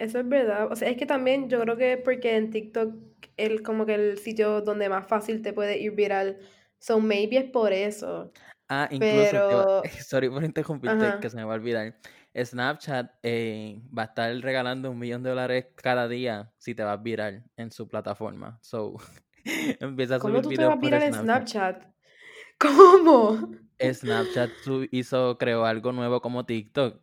Eso 0.00 0.18
es 0.18 0.26
verdad. 0.26 0.72
O 0.72 0.76
sea, 0.76 0.88
es 0.88 0.96
que 0.96 1.04
también 1.04 1.50
yo 1.50 1.60
creo 1.60 1.76
que 1.76 1.98
porque 1.98 2.34
en 2.34 2.50
TikTok 2.50 2.94
es 3.36 3.60
como 3.60 3.84
que 3.84 3.94
el 3.94 4.16
sitio 4.16 4.62
donde 4.62 4.88
más 4.88 5.06
fácil 5.06 5.42
te 5.42 5.52
puede 5.52 5.78
ir 5.78 5.92
viral. 5.92 6.38
So 6.78 7.00
maybe 7.00 7.36
es 7.36 7.50
por 7.50 7.74
eso. 7.74 8.32
Ah, 8.70 8.88
incluso, 8.90 9.82
sorry 10.08 10.30
por 10.30 10.42
interrumpirte, 10.42 11.18
que 11.20 11.28
se 11.28 11.36
me 11.36 11.44
va 11.44 11.52
a 11.52 11.56
olvidar. 11.56 11.98
Snapchat 12.34 13.10
eh, 13.22 13.82
va 13.96 14.04
a 14.04 14.06
estar 14.06 14.34
regalando 14.36 14.90
un 14.90 14.98
millón 14.98 15.22
de 15.22 15.30
dólares 15.30 15.66
cada 15.74 16.08
día 16.08 16.50
si 16.56 16.74
te 16.74 16.82
vas 16.82 17.02
viral 17.02 17.44
en 17.58 17.70
su 17.70 17.86
plataforma. 17.86 18.58
So, 18.62 18.96
empieza 19.80 20.16
a 20.16 20.20
subir 20.20 20.36
¿Cómo 20.36 20.48
tú 20.48 20.54
te 20.54 20.64
vas 20.64 20.80
viral 20.80 21.02
en 21.02 21.12
Snapchat? 21.12 21.84
¿Cómo? 22.58 23.50
Snapchat 23.78 24.50
hizo, 24.92 25.36
creó 25.36 25.66
algo 25.66 25.92
nuevo 25.92 26.22
como 26.22 26.46
TikTok. 26.46 27.02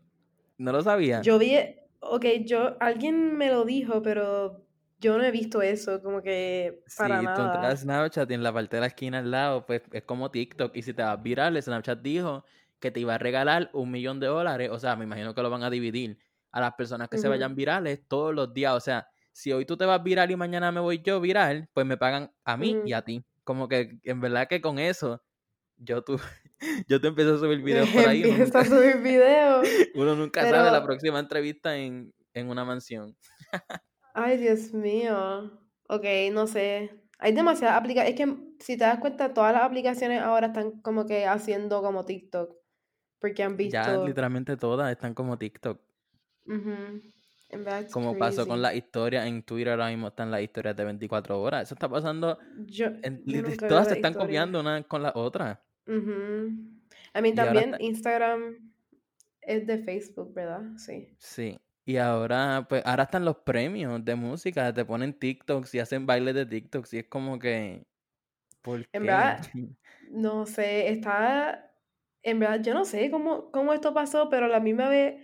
¿No 0.58 0.72
lo 0.72 0.82
sabía? 0.82 1.22
Yo 1.22 1.38
vi, 1.38 1.58
ok, 2.00 2.26
yo, 2.46 2.78
alguien 2.80 3.38
me 3.38 3.50
lo 3.50 3.66
dijo, 3.66 4.02
pero 4.02 4.66
yo 5.00 5.18
no 5.18 5.24
he 5.24 5.32
visto 5.32 5.62
eso, 5.62 6.02
como 6.02 6.22
que 6.22 6.84
para 6.96 7.22
nada. 7.22 7.36
Sí, 7.36 7.42
tú 7.42 7.58
entras 7.58 7.80
Snapchat 7.82 8.32
y 8.32 8.34
en 8.34 8.44
la 8.44 8.54
parte 8.54 8.78
de 8.78 8.82
la 8.82 8.88
esquina 8.88 9.20
al 9.20 9.32
lado, 9.32 9.66
pues 9.66 9.82
es 9.92 10.04
como 10.04 10.32
TikTok. 10.32 10.76
Y 10.76 10.82
si 10.82 10.94
te 10.94 11.04
vas 11.04 11.22
viral, 11.22 11.62
Snapchat 11.62 12.02
dijo 12.02 12.46
que 12.80 12.92
te 12.92 13.00
iba 13.00 13.16
a 13.16 13.18
regalar 13.18 13.70
un 13.74 13.92
millón 13.92 14.20
de 14.20 14.28
dólares, 14.28 14.70
o 14.72 14.80
sea, 14.80 14.96
me 14.96 15.06
imagino 15.06 15.34
que 15.34 15.42
lo 15.42 15.50
van 15.50 15.64
a 15.64 15.70
dividir 15.70 16.20
a 16.52 16.62
las 16.62 16.74
personas 16.74 17.10
que 17.10 17.18
se 17.18 17.28
vayan 17.28 17.56
virales 17.56 18.08
todos 18.08 18.34
los 18.34 18.54
días, 18.54 18.74
o 18.74 18.80
sea, 18.80 19.08
si 19.32 19.52
hoy 19.52 19.66
tú 19.66 19.78
te 19.78 19.86
vas 19.86 20.02
viral 20.02 20.32
y 20.32 20.36
mañana 20.36 20.72
me 20.72 20.80
voy 20.80 21.02
yo 21.04 21.20
viral, 21.22 21.70
pues 21.74 21.86
me 21.86 21.98
pagan 21.98 22.32
a 22.44 22.58
mí 22.58 22.76
y 22.84 22.94
a 22.94 23.04
ti. 23.04 23.24
Como 23.44 23.68
que 23.68 24.00
en 24.04 24.20
verdad 24.20 24.48
que 24.48 24.62
con 24.62 24.80
eso, 24.80 25.24
yo 25.78 26.04
tú, 26.04 26.20
yo 26.88 27.00
te 27.02 27.08
empiezo 27.08 27.36
a 27.36 27.40
subir 27.40 27.62
videos 27.62 27.90
por 27.90 28.08
ahí. 28.08 28.24
Uno 28.24 28.30
Empieza 28.34 28.60
a 28.60 28.64
nunca, 28.64 28.76
subir 28.78 28.98
videos. 29.04 29.68
uno 29.96 30.16
nunca 30.16 30.42
sabe 30.50 30.72
la 30.72 30.84
próxima 30.84 31.20
entrevista 31.20 31.78
en, 31.78 32.14
en 32.34 32.50
una 32.50 32.64
mansión. 32.66 33.16
ay, 34.14 34.38
Dios 34.38 34.74
mío. 34.74 35.52
Ok, 35.90 36.04
no 36.32 36.48
sé. 36.48 36.92
Hay 37.20 37.32
demasiadas 37.34 37.78
aplicaciones. 37.78 38.20
Es 38.20 38.26
que 38.26 38.64
si 38.64 38.78
te 38.78 38.84
das 38.84 39.00
cuenta, 39.00 39.34
todas 39.34 39.54
las 39.54 39.64
aplicaciones 39.64 40.22
ahora 40.22 40.48
están 40.48 40.82
como 40.82 41.06
que 41.06 41.26
haciendo 41.26 41.82
como 41.82 42.06
TikTok. 42.06 42.56
Porque 43.20 43.42
han 43.44 43.58
Ya 43.58 43.82
visto. 43.84 44.06
literalmente 44.06 44.58
todas 44.58 44.92
están 44.92 45.14
como 45.16 45.38
TikTok. 45.38 45.80
Como 47.92 48.18
pasó 48.18 48.46
con 48.48 48.62
las 48.62 48.76
historias 48.76 49.26
en 49.26 49.42
Twitter, 49.44 49.70
ahora 49.72 49.88
mismo 49.90 50.10
están 50.10 50.30
las 50.30 50.42
historias 50.42 50.76
de 50.76 50.84
24 50.84 51.42
horas. 51.42 51.64
Eso 51.64 51.76
está 51.76 51.88
pasando, 51.88 52.38
Yo, 52.66 52.88
en, 53.02 53.24
yo 53.26 53.42
lit- 53.42 53.44
nunca 53.44 53.62
veo 53.62 53.70
todas 53.70 53.88
se 53.88 53.94
están 53.96 54.12
historia. 54.12 54.28
copiando 54.28 54.60
una 54.60 54.84
con 54.84 55.02
la 55.02 55.14
otra. 55.16 55.64
Ujú. 55.88 56.54
A 57.14 57.22
mí 57.22 57.30
ahora 57.30 57.46
también 57.46 57.76
Instagram 57.80 58.72
es 59.42 59.66
de 59.66 59.78
Facebook, 59.80 60.34
¿verdad? 60.34 60.62
Sí. 60.78 61.08
sí. 61.18 61.58
Y 61.86 61.96
ahora, 61.98 62.66
pues, 62.68 62.84
ahora 62.86 63.04
están 63.04 63.24
los 63.24 63.38
premios 63.38 64.04
de 64.04 64.16
música, 64.16 64.74
te 64.74 64.84
ponen 64.84 65.14
TikToks 65.14 65.74
y 65.74 65.80
hacen 65.80 66.06
bailes 66.06 66.36
de 66.36 66.46
TikToks 66.46 66.94
y 66.94 66.98
es 67.00 67.08
como 67.08 67.40
que, 67.40 67.88
¿por 68.62 68.86
En 68.92 69.02
qué? 69.02 69.08
verdad, 69.08 69.40
no 70.12 70.46
sé, 70.46 70.90
está, 70.90 71.72
en 72.24 72.40
verdad, 72.40 72.62
yo 72.62 72.74
no 72.74 72.84
sé 72.84 73.10
cómo, 73.10 73.52
cómo 73.52 73.72
esto 73.72 73.94
pasó, 73.94 74.30
pero 74.30 74.48
a 74.48 74.50
la 74.50 74.60
misma 74.60 74.90
vez 74.90 75.16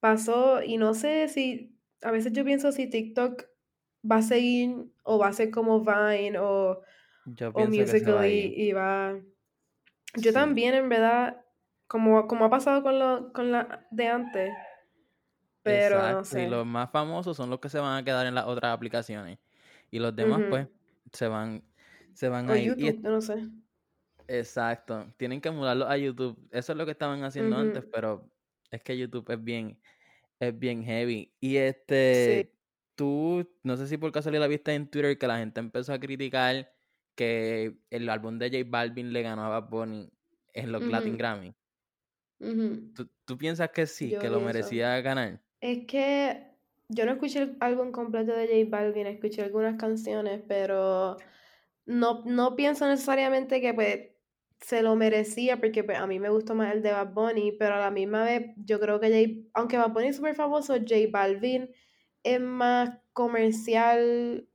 pasó 0.00 0.62
y 0.62 0.78
no 0.78 0.94
sé 0.94 1.28
si, 1.28 1.78
a 2.00 2.10
veces 2.10 2.32
yo 2.32 2.46
pienso 2.46 2.72
si 2.72 2.88
TikTok 2.88 3.44
va 4.10 4.16
a 4.16 4.22
seguir 4.22 4.86
o 5.02 5.18
va 5.18 5.28
a 5.28 5.32
ser 5.34 5.50
como 5.50 5.84
Vine 5.84 6.38
o, 6.38 6.80
Yo 7.26 7.50
o 7.50 7.66
Musical.ly 7.66 8.54
y 8.56 8.72
va... 8.72 9.20
Yo 10.16 10.32
Sí, 10.32 10.32
también, 10.32 10.74
en 10.74 10.88
verdad, 10.88 11.44
como, 11.88 12.26
como 12.28 12.46
ha 12.46 12.50
pasado 12.50 12.82
con, 12.82 12.98
lo, 12.98 13.32
con 13.32 13.52
la 13.52 13.86
de 13.90 14.08
antes, 14.08 14.50
pero 15.62 16.04
no 16.08 16.22
exacto. 16.22 16.38
Y 16.38 16.46
sé. 16.46 16.46
los 16.46 16.66
más 16.66 16.90
famosos 16.90 17.36
son 17.36 17.50
los 17.50 17.60
que 17.60 17.68
se 17.68 17.78
van 17.80 17.98
a 17.98 18.04
quedar 18.04 18.26
en 18.26 18.34
las 18.34 18.46
otras 18.46 18.72
aplicaciones. 18.74 19.38
Y 19.90 19.98
los 19.98 20.14
demás, 20.16 20.42
pues, 20.48 20.68
se 21.12 21.28
van, 21.28 21.64
se 22.14 22.28
van 22.28 22.48
O 22.48 22.52
a. 22.52 22.58
Y 22.58 22.64
YouTube, 22.66 23.00
yo 23.02 23.10
no 23.10 23.20
sé. 23.20 23.36
exacto. 24.28 25.12
Tienen 25.16 25.40
que 25.40 25.50
mudarlo 25.50 25.86
a 25.88 25.96
YouTube. 25.96 26.38
Eso 26.50 26.72
es 26.72 26.78
lo 26.78 26.84
que 26.84 26.92
estaban 26.92 27.22
haciendo 27.24 27.56
antes, 27.56 27.84
pero 27.90 28.30
es 28.70 28.82
que 28.82 28.96
YouTube 28.98 29.30
es 29.30 29.42
bien, 29.42 29.80
es 30.40 30.58
bien 30.58 30.84
heavy. 30.84 31.34
Y 31.40 31.56
Sí. 32.10 32.48
este, 32.48 32.56
tú, 32.96 33.48
no 33.64 33.76
sé 33.78 33.88
si 33.88 33.98
por 33.98 34.12
casualidad 34.12 34.48
viste 34.50 34.74
en 34.74 34.90
Twitter 34.90 35.18
que 35.18 35.28
la 35.28 35.38
gente 35.38 35.60
empezó 35.60 35.94
a 35.94 36.00
criticar 36.00 36.72
que 37.16 37.78
el 37.90 38.08
álbum 38.08 38.38
de 38.38 38.50
J 38.50 38.70
Balvin 38.70 39.12
le 39.12 39.22
ganó 39.22 39.44
a 39.44 39.60
Bad 39.60 39.70
Bunny 39.70 40.08
en 40.52 40.72
los 40.72 40.82
Latin. 40.84 41.16
Grammy. 41.16 41.54
¿Tú, 42.94 43.10
tú 43.24 43.38
piensas 43.38 43.70
que 43.70 43.86
sí, 43.86 44.10
Yo 44.10 44.20
que 44.20 44.30
lo 44.30 44.40
merecía 44.40 45.00
ganar? 45.00 45.40
Es 45.60 45.86
que 45.86 46.46
yo 46.88 47.04
no 47.04 47.12
escuché 47.12 47.42
el 47.42 47.56
álbum 47.60 47.90
completo 47.90 48.32
de 48.32 48.46
J 48.46 48.70
Balvin, 48.70 49.06
escuché 49.06 49.42
algunas 49.42 49.76
canciones, 49.76 50.42
pero 50.46 51.16
no, 51.86 52.22
no 52.24 52.54
pienso 52.54 52.86
necesariamente 52.86 53.60
que 53.60 53.74
pues 53.74 54.10
se 54.60 54.82
lo 54.82 54.96
merecía, 54.96 55.58
porque 55.58 55.84
pues, 55.84 55.98
a 55.98 56.06
mí 56.06 56.18
me 56.18 56.30
gustó 56.30 56.54
más 56.54 56.74
el 56.74 56.82
de 56.82 56.92
Bad 56.92 57.12
Bunny, 57.12 57.52
pero 57.52 57.74
a 57.74 57.80
la 57.80 57.90
misma 57.90 58.24
vez 58.24 58.52
yo 58.56 58.80
creo 58.80 59.00
que 59.00 59.08
J, 59.08 59.48
aunque 59.54 59.78
Bad 59.78 59.92
Bunny 59.92 60.08
es 60.08 60.16
súper 60.16 60.34
famoso, 60.34 60.74
J 60.74 60.94
Balvin 61.10 61.70
es 62.22 62.40
más 62.40 62.90
comercial, 63.12 64.48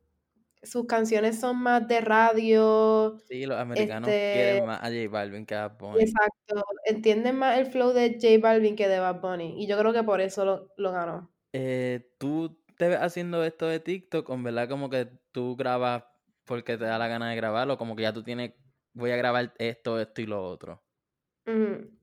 sus 0.64 0.86
canciones 0.88 1.40
son 1.40 1.58
más 1.62 1.88
de 1.88 2.02
radio, 2.02 3.18
Sí, 3.28 3.46
los 3.46 3.58
americanos 3.58 4.18
quieren 4.32 4.58
este, 4.58 4.62
más 4.66 4.80
a 4.82 4.88
J 4.88 5.08
Balvin 5.10 5.46
que 5.46 5.56
a 5.56 5.68
Bad 5.70 5.78
Bunny. 5.78 6.04
exacto, 6.04 6.64
entienden 6.86 7.38
más 7.38 7.58
el 7.60 7.66
flow 7.68 7.94
de 7.94 8.14
J 8.22 8.40
Balvin 8.42 8.76
que 8.76 8.88
de 8.88 9.00
Bad 9.00 9.22
Bunny, 9.22 9.62
y 9.64 9.68
yo 9.68 9.78
creo 9.78 9.94
que 9.94 10.04
por 10.04 10.22
eso 10.22 10.46
lo, 10.46 10.68
lo 10.78 10.92
ganó. 10.92 11.32
Eh, 11.54 12.14
¿tú 12.18 12.64
te 12.78 12.88
ves 12.88 13.00
haciendo 13.00 13.44
esto 13.44 13.68
de 13.68 13.80
TikTok 13.80 14.30
en 14.30 14.44
verdad 14.44 14.70
como 14.70 14.90
que 14.90 15.06
tú 15.32 15.56
grabas 15.56 16.04
porque 16.46 16.78
te 16.78 16.86
da 16.86 16.98
la 16.98 17.08
gana 17.08 17.30
de 17.30 17.36
grabarlo? 17.36 17.78
Como 17.78 17.96
que 17.96 18.04
ya 18.04 18.14
tú 18.14 18.24
tienes, 18.24 18.54
voy 18.94 19.12
a 19.12 19.18
grabar 19.18 19.54
esto, 19.58 20.00
esto 20.00 20.22
y 20.22 20.26
lo 20.26 20.44
otro. 20.44 20.84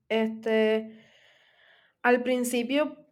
Este, 0.08 0.98
al 2.02 2.22
principio 2.22 3.07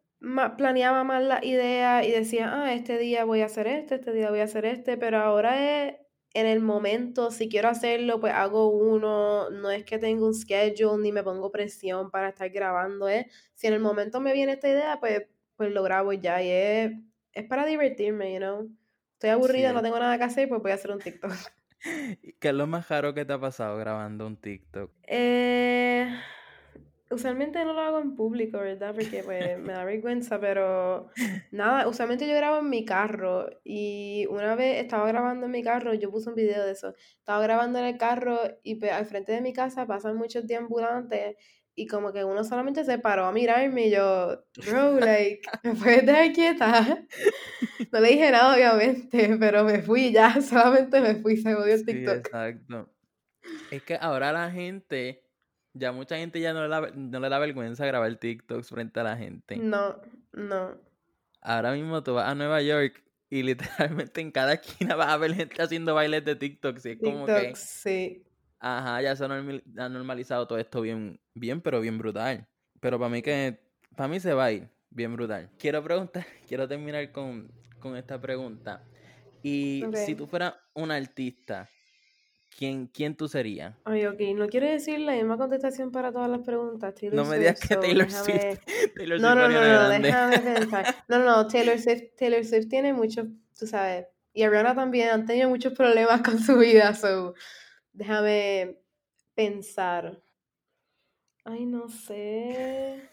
planeaba 0.56 1.04
más 1.04 1.22
la 1.22 1.44
idea 1.44 2.04
y 2.04 2.10
decía, 2.10 2.50
ah, 2.52 2.74
este 2.74 2.98
día 2.98 3.24
voy 3.24 3.40
a 3.42 3.46
hacer 3.46 3.66
este, 3.66 3.96
este 3.96 4.12
día 4.12 4.30
voy 4.30 4.40
a 4.40 4.44
hacer 4.44 4.64
este, 4.66 4.96
pero 4.96 5.18
ahora 5.18 5.86
es 5.88 5.96
en 6.34 6.46
el 6.46 6.60
momento, 6.60 7.30
si 7.30 7.48
quiero 7.48 7.68
hacerlo, 7.68 8.20
pues 8.20 8.32
hago 8.34 8.68
uno, 8.68 9.48
no 9.50 9.70
es 9.70 9.84
que 9.84 9.98
tenga 9.98 10.26
un 10.26 10.34
schedule 10.34 11.02
ni 11.02 11.10
me 11.12 11.22
pongo 11.22 11.50
presión 11.50 12.10
para 12.10 12.28
estar 12.28 12.50
grabando, 12.50 13.08
es, 13.08 13.26
si 13.54 13.66
en 13.68 13.72
el 13.74 13.80
momento 13.80 14.20
me 14.20 14.32
viene 14.34 14.52
esta 14.52 14.68
idea, 14.68 15.00
pues, 15.00 15.22
pues 15.56 15.70
lo 15.72 15.82
grabo 15.82 16.12
ya, 16.12 16.42
y 16.42 16.50
es, 16.50 16.92
es 17.32 17.44
para 17.46 17.64
divertirme, 17.64 18.32
you 18.34 18.38
know. 18.38 18.70
Estoy 19.14 19.30
Sí, 19.40 19.62
aburrida, 19.62 19.72
no 19.72 19.80
tengo 19.82 19.98
nada 19.98 20.18
que 20.18 20.24
hacer, 20.24 20.48
pues 20.48 20.60
voy 20.60 20.72
a 20.72 20.74
hacer 20.74 20.90
un 20.90 21.00
TikTok. 21.00 21.32
¿Qué 22.40 22.48
es 22.48 22.54
lo 22.54 22.66
más 22.66 22.88
raro 22.88 23.14
que 23.14 23.24
te 23.24 23.32
ha 23.32 23.40
pasado 23.40 23.76
grabando 23.78 24.26
un 24.26 24.36
TikTok? 24.40 24.92
Eh, 25.08 26.06
usualmente 27.10 27.64
no 27.64 27.72
lo 27.72 27.80
hago 27.80 28.00
en 28.00 28.14
público, 28.16 28.58
¿verdad? 28.58 28.94
Porque 28.94 29.22
pues 29.22 29.58
me 29.58 29.72
da 29.72 29.84
vergüenza, 29.84 30.40
pero 30.40 31.08
nada, 31.50 31.88
usualmente 31.88 32.26
yo 32.28 32.34
grabo 32.34 32.58
en 32.58 32.70
mi 32.70 32.84
carro 32.84 33.48
y 33.64 34.26
una 34.30 34.54
vez 34.56 34.82
estaba 34.82 35.06
grabando 35.08 35.46
en 35.46 35.52
mi 35.52 35.62
carro, 35.62 35.94
yo 35.94 36.10
puse 36.10 36.28
un 36.30 36.34
video 36.34 36.64
de 36.64 36.72
eso, 36.72 36.94
estaba 37.18 37.42
grabando 37.42 37.78
en 37.78 37.84
el 37.86 37.98
carro 37.98 38.38
y 38.62 38.76
pues 38.76 38.92
al 38.92 39.06
frente 39.06 39.32
de 39.32 39.40
mi 39.40 39.52
casa 39.52 39.86
pasan 39.86 40.16
muchos 40.16 40.46
deambulantes 40.46 41.36
y 41.78 41.86
como 41.86 42.12
que 42.12 42.24
uno 42.24 42.42
solamente 42.42 42.84
se 42.84 42.98
paró 42.98 43.26
a 43.26 43.32
mirarme 43.32 43.86
y 43.88 43.90
yo, 43.90 44.44
bro, 44.56 44.98
like, 45.00 45.42
¿me 45.62 45.74
puedes 45.74 46.06
dejar 46.06 46.32
quieta? 46.32 47.06
No 47.92 48.00
le 48.00 48.08
dije 48.08 48.30
nada, 48.30 48.54
obviamente, 48.54 49.36
pero 49.38 49.64
me 49.64 49.80
fui 49.80 50.12
ya, 50.12 50.40
solamente 50.40 51.00
me 51.00 51.14
fui, 51.16 51.36
se 51.36 51.54
jodió 51.54 51.74
el 51.74 51.84
Sí, 51.84 51.84
TikTok. 51.84 52.16
exacto. 52.18 52.92
Es 53.70 53.82
que 53.82 53.96
ahora 54.00 54.32
la 54.32 54.50
gente, 54.50 55.25
ya 55.78 55.92
mucha 55.92 56.16
gente 56.16 56.40
ya 56.40 56.52
no 56.52 56.62
le 56.62 56.68
da, 56.68 56.90
no 56.94 57.20
le 57.20 57.28
da 57.28 57.38
vergüenza 57.38 57.86
grabar 57.86 58.14
TikToks 58.16 58.68
frente 58.68 59.00
a 59.00 59.04
la 59.04 59.16
gente. 59.16 59.56
No, 59.56 59.96
no. 60.32 60.78
Ahora 61.40 61.72
mismo 61.72 62.02
tú 62.02 62.14
vas 62.14 62.28
a 62.28 62.34
Nueva 62.34 62.60
York 62.62 63.02
y 63.30 63.42
literalmente 64.10 64.20
en 64.20 64.30
cada 64.32 64.54
esquina 64.54 64.96
vas 64.96 65.08
a 65.08 65.16
ver 65.16 65.34
gente 65.34 65.60
haciendo 65.62 65.94
bailes 65.94 66.24
de 66.24 66.36
TikTok. 66.36 66.78
Y 66.84 66.88
es 66.90 66.98
como 67.02 67.26
que, 67.26 67.54
sí. 67.56 68.24
ajá, 68.58 69.02
ya 69.02 69.14
se 69.16 69.24
ha 69.24 69.28
normal- 69.28 69.64
ha 69.78 69.88
normalizado 69.88 70.46
todo 70.46 70.58
esto 70.58 70.80
bien, 70.80 71.20
bien, 71.34 71.60
pero 71.60 71.80
bien 71.80 71.98
brutal. 71.98 72.46
Pero 72.80 72.98
para 72.98 73.08
mí 73.10 73.22
que, 73.22 73.60
para 73.96 74.08
mí 74.08 74.20
se 74.20 74.34
va 74.34 74.46
a 74.46 74.52
ir 74.52 74.68
bien 74.90 75.14
brutal. 75.14 75.50
Quiero 75.58 75.82
preguntar, 75.82 76.26
quiero 76.48 76.66
terminar 76.68 77.10
con, 77.12 77.50
con 77.80 77.96
esta 77.96 78.20
pregunta. 78.20 78.82
Y 79.42 79.82
si 80.04 80.14
tú 80.16 80.26
fueras 80.26 80.54
un 80.74 80.90
artista, 80.90 81.68
¿quién, 82.56 82.86
quién 82.86 83.14
tú 83.14 83.28
serías? 83.28 83.74
Ay, 83.84 84.06
ok, 84.06 84.20
no 84.34 84.48
quiero 84.48 84.66
decir 84.66 84.98
la 85.00 85.12
misma 85.12 85.36
contestación 85.36 85.92
para 85.92 86.10
todas 86.10 86.30
las 86.30 86.40
preguntas, 86.40 86.94
Taylor 86.94 87.14
No 87.14 87.24
me 87.24 87.38
digas 87.38 87.60
que 87.60 87.74
so 87.74 87.80
Taylor 87.80 88.06
déjame... 88.06 88.24
Swift, 88.24 88.60
Taylor 88.96 89.20
No, 89.20 89.32
Swift 89.32 89.42
no, 89.42 89.48
no, 89.48 89.82
no, 89.82 89.88
déjame 89.88 90.38
pensar. 90.38 90.96
No, 91.08 91.18
no, 91.18 91.24
no, 91.24 91.46
Taylor 91.46 91.78
Swift, 91.78 92.02
Taylor 92.16 92.44
Swift 92.44 92.68
tiene 92.68 92.92
muchos, 92.92 93.26
tú 93.58 93.66
sabes, 93.66 94.06
y 94.32 94.42
Ariana 94.42 94.74
también 94.74 95.10
han 95.10 95.26
tenido 95.26 95.48
muchos 95.48 95.72
problemas 95.72 96.22
con 96.22 96.38
su 96.38 96.58
vida, 96.58 96.94
so 96.94 97.34
déjame 97.92 98.78
pensar. 99.34 100.20
Ay, 101.44 101.64
no 101.64 101.88
sé. 101.88 103.08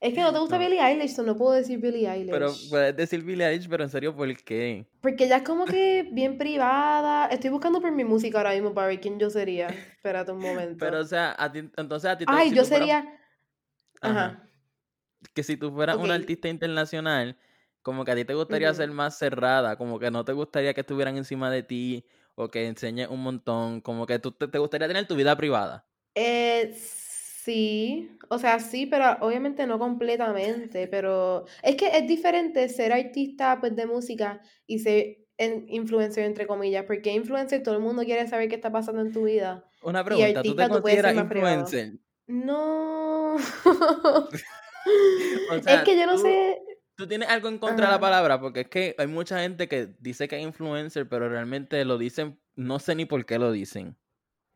Es 0.00 0.12
que 0.14 0.22
no 0.22 0.32
te 0.32 0.40
gusta 0.40 0.58
No, 0.58 0.58
Billie 0.58 0.80
Eilish, 0.80 1.16
no 1.18 1.36
puedo 1.36 1.52
decir 1.52 1.78
Billie 1.80 2.08
pero 2.28 2.58
Eilish. 2.58 2.68
puedes 2.68 2.96
decir 2.96 3.22
Billie 3.22 3.46
Eilish, 3.46 3.68
pero 3.68 3.84
en 3.84 3.90
serio, 3.90 4.14
¿por 4.14 4.34
qué? 4.44 4.86
Porque 5.00 5.24
ella 5.24 5.38
es 5.38 5.42
como 5.44 5.66
que 5.68 6.08
bien 6.12 6.38
privada. 6.38 7.26
Estoy 7.26 7.50
buscando 7.50 7.80
por 7.80 7.92
mi 7.92 8.04
música 8.04 8.38
ahora 8.38 8.52
mismo 8.52 8.74
para 8.74 8.88
ver 8.88 9.00
quién 9.00 9.18
yo 9.18 9.30
sería. 9.30 9.70
Espérate 9.96 10.32
un 10.32 10.40
Pero, 10.78 11.00
momento. 11.00 11.00
o 11.00 11.04
sea, 11.04 11.34
a 11.38 11.50
ti, 11.52 11.58
entonces 11.76 12.10
a 12.10 12.18
ti 12.18 12.26
te, 12.26 12.40
Ay, 12.40 12.42
si 12.42 12.56
yo 12.56 12.64
fueras, 12.64 12.90
sería... 12.90 13.20
ajá, 14.02 14.26
Ajá, 14.26 14.48
que 15.34 15.42
si 15.44 15.56
tú 15.56 15.72
fueras 15.72 15.96
ok. 15.96 16.04
un 16.04 16.10
artista 16.10 16.48
internacional, 16.48 17.38
como 17.82 18.04
que 18.04 18.12
a 18.12 18.16
ti 18.16 18.24
te 18.24 18.34
gustaría 18.34 18.72
ser 18.74 18.90
más 18.92 19.18
cerrada, 19.18 19.76
como 19.78 19.98
que 19.98 20.10
no 20.10 20.24
te 20.24 20.32
gustaría 20.32 20.74
que 20.74 20.82
estuvieran 20.82 21.16
encima 21.16 21.50
de 21.50 21.62
ti 21.62 22.06
o 22.34 22.48
que 22.50 22.66
enseñes 22.68 23.08
un 23.08 23.22
montón, 23.22 23.80
como 23.80 24.06
que 24.06 24.18
tú 24.18 24.32
te, 24.32 24.48
te 24.48 24.58
gustaría 24.58 24.88
tener 24.88 25.06
tu 25.08 25.16
vida 25.16 25.36
privada. 25.36 25.88
Eh, 26.14 26.74
sí, 27.48 28.10
o 28.28 28.38
sea, 28.38 28.60
sí, 28.60 28.84
pero 28.84 29.16
obviamente 29.20 29.66
no 29.66 29.78
completamente, 29.78 30.86
pero 30.86 31.46
es 31.62 31.76
que 31.76 31.86
es 31.96 32.06
diferente 32.06 32.68
ser 32.68 32.92
artista 32.92 33.58
pues 33.58 33.74
de 33.74 33.86
música 33.86 34.42
y 34.66 34.80
ser 34.80 35.16
en- 35.38 35.64
influencer 35.68 36.24
entre 36.24 36.46
comillas, 36.46 36.84
porque 36.84 37.10
influencer 37.12 37.62
todo 37.62 37.74
el 37.76 37.80
mundo 37.80 38.02
quiere 38.04 38.26
saber 38.28 38.50
qué 38.50 38.56
está 38.56 38.70
pasando 38.70 39.00
en 39.00 39.12
tu 39.12 39.24
vida 39.24 39.64
Una 39.82 40.00
y 40.00 40.04
pregunta, 40.04 40.42
¿tú 40.42 40.54
te 40.56 40.62
artista 40.62 40.68
tú 40.68 40.82
puedes 40.82 41.02
consideras 41.02 41.28
privado. 41.28 41.60
influencer? 41.60 41.92
No. 42.26 43.36
O 45.50 45.54
Es 45.68 45.82
que 45.84 45.98
yo 45.98 46.06
no 46.06 46.16
tú, 46.16 46.22
sé, 46.22 46.58
¿Tú 46.96 47.06
tienes 47.06 47.28
algo 47.28 47.48
en 47.48 47.58
contra 47.58 47.86
de 47.86 47.92
la 47.92 48.00
palabra? 48.00 48.40
Porque 48.40 48.60
es 48.60 48.68
que 48.68 48.94
hay 48.98 49.06
mucha 49.06 49.40
gente 49.40 49.68
que 49.68 49.94
dice 50.00 50.28
que 50.28 50.36
es 50.36 50.42
influencer, 50.42 51.08
pero 51.08 51.28
realmente 51.28 51.84
lo 51.84 51.96
dicen, 51.96 52.40
no 52.56 52.78
sé 52.78 52.94
ni 52.94 53.04
por 53.06 53.24
qué 53.24 53.38
lo 53.38 53.52
dicen. 53.52 53.96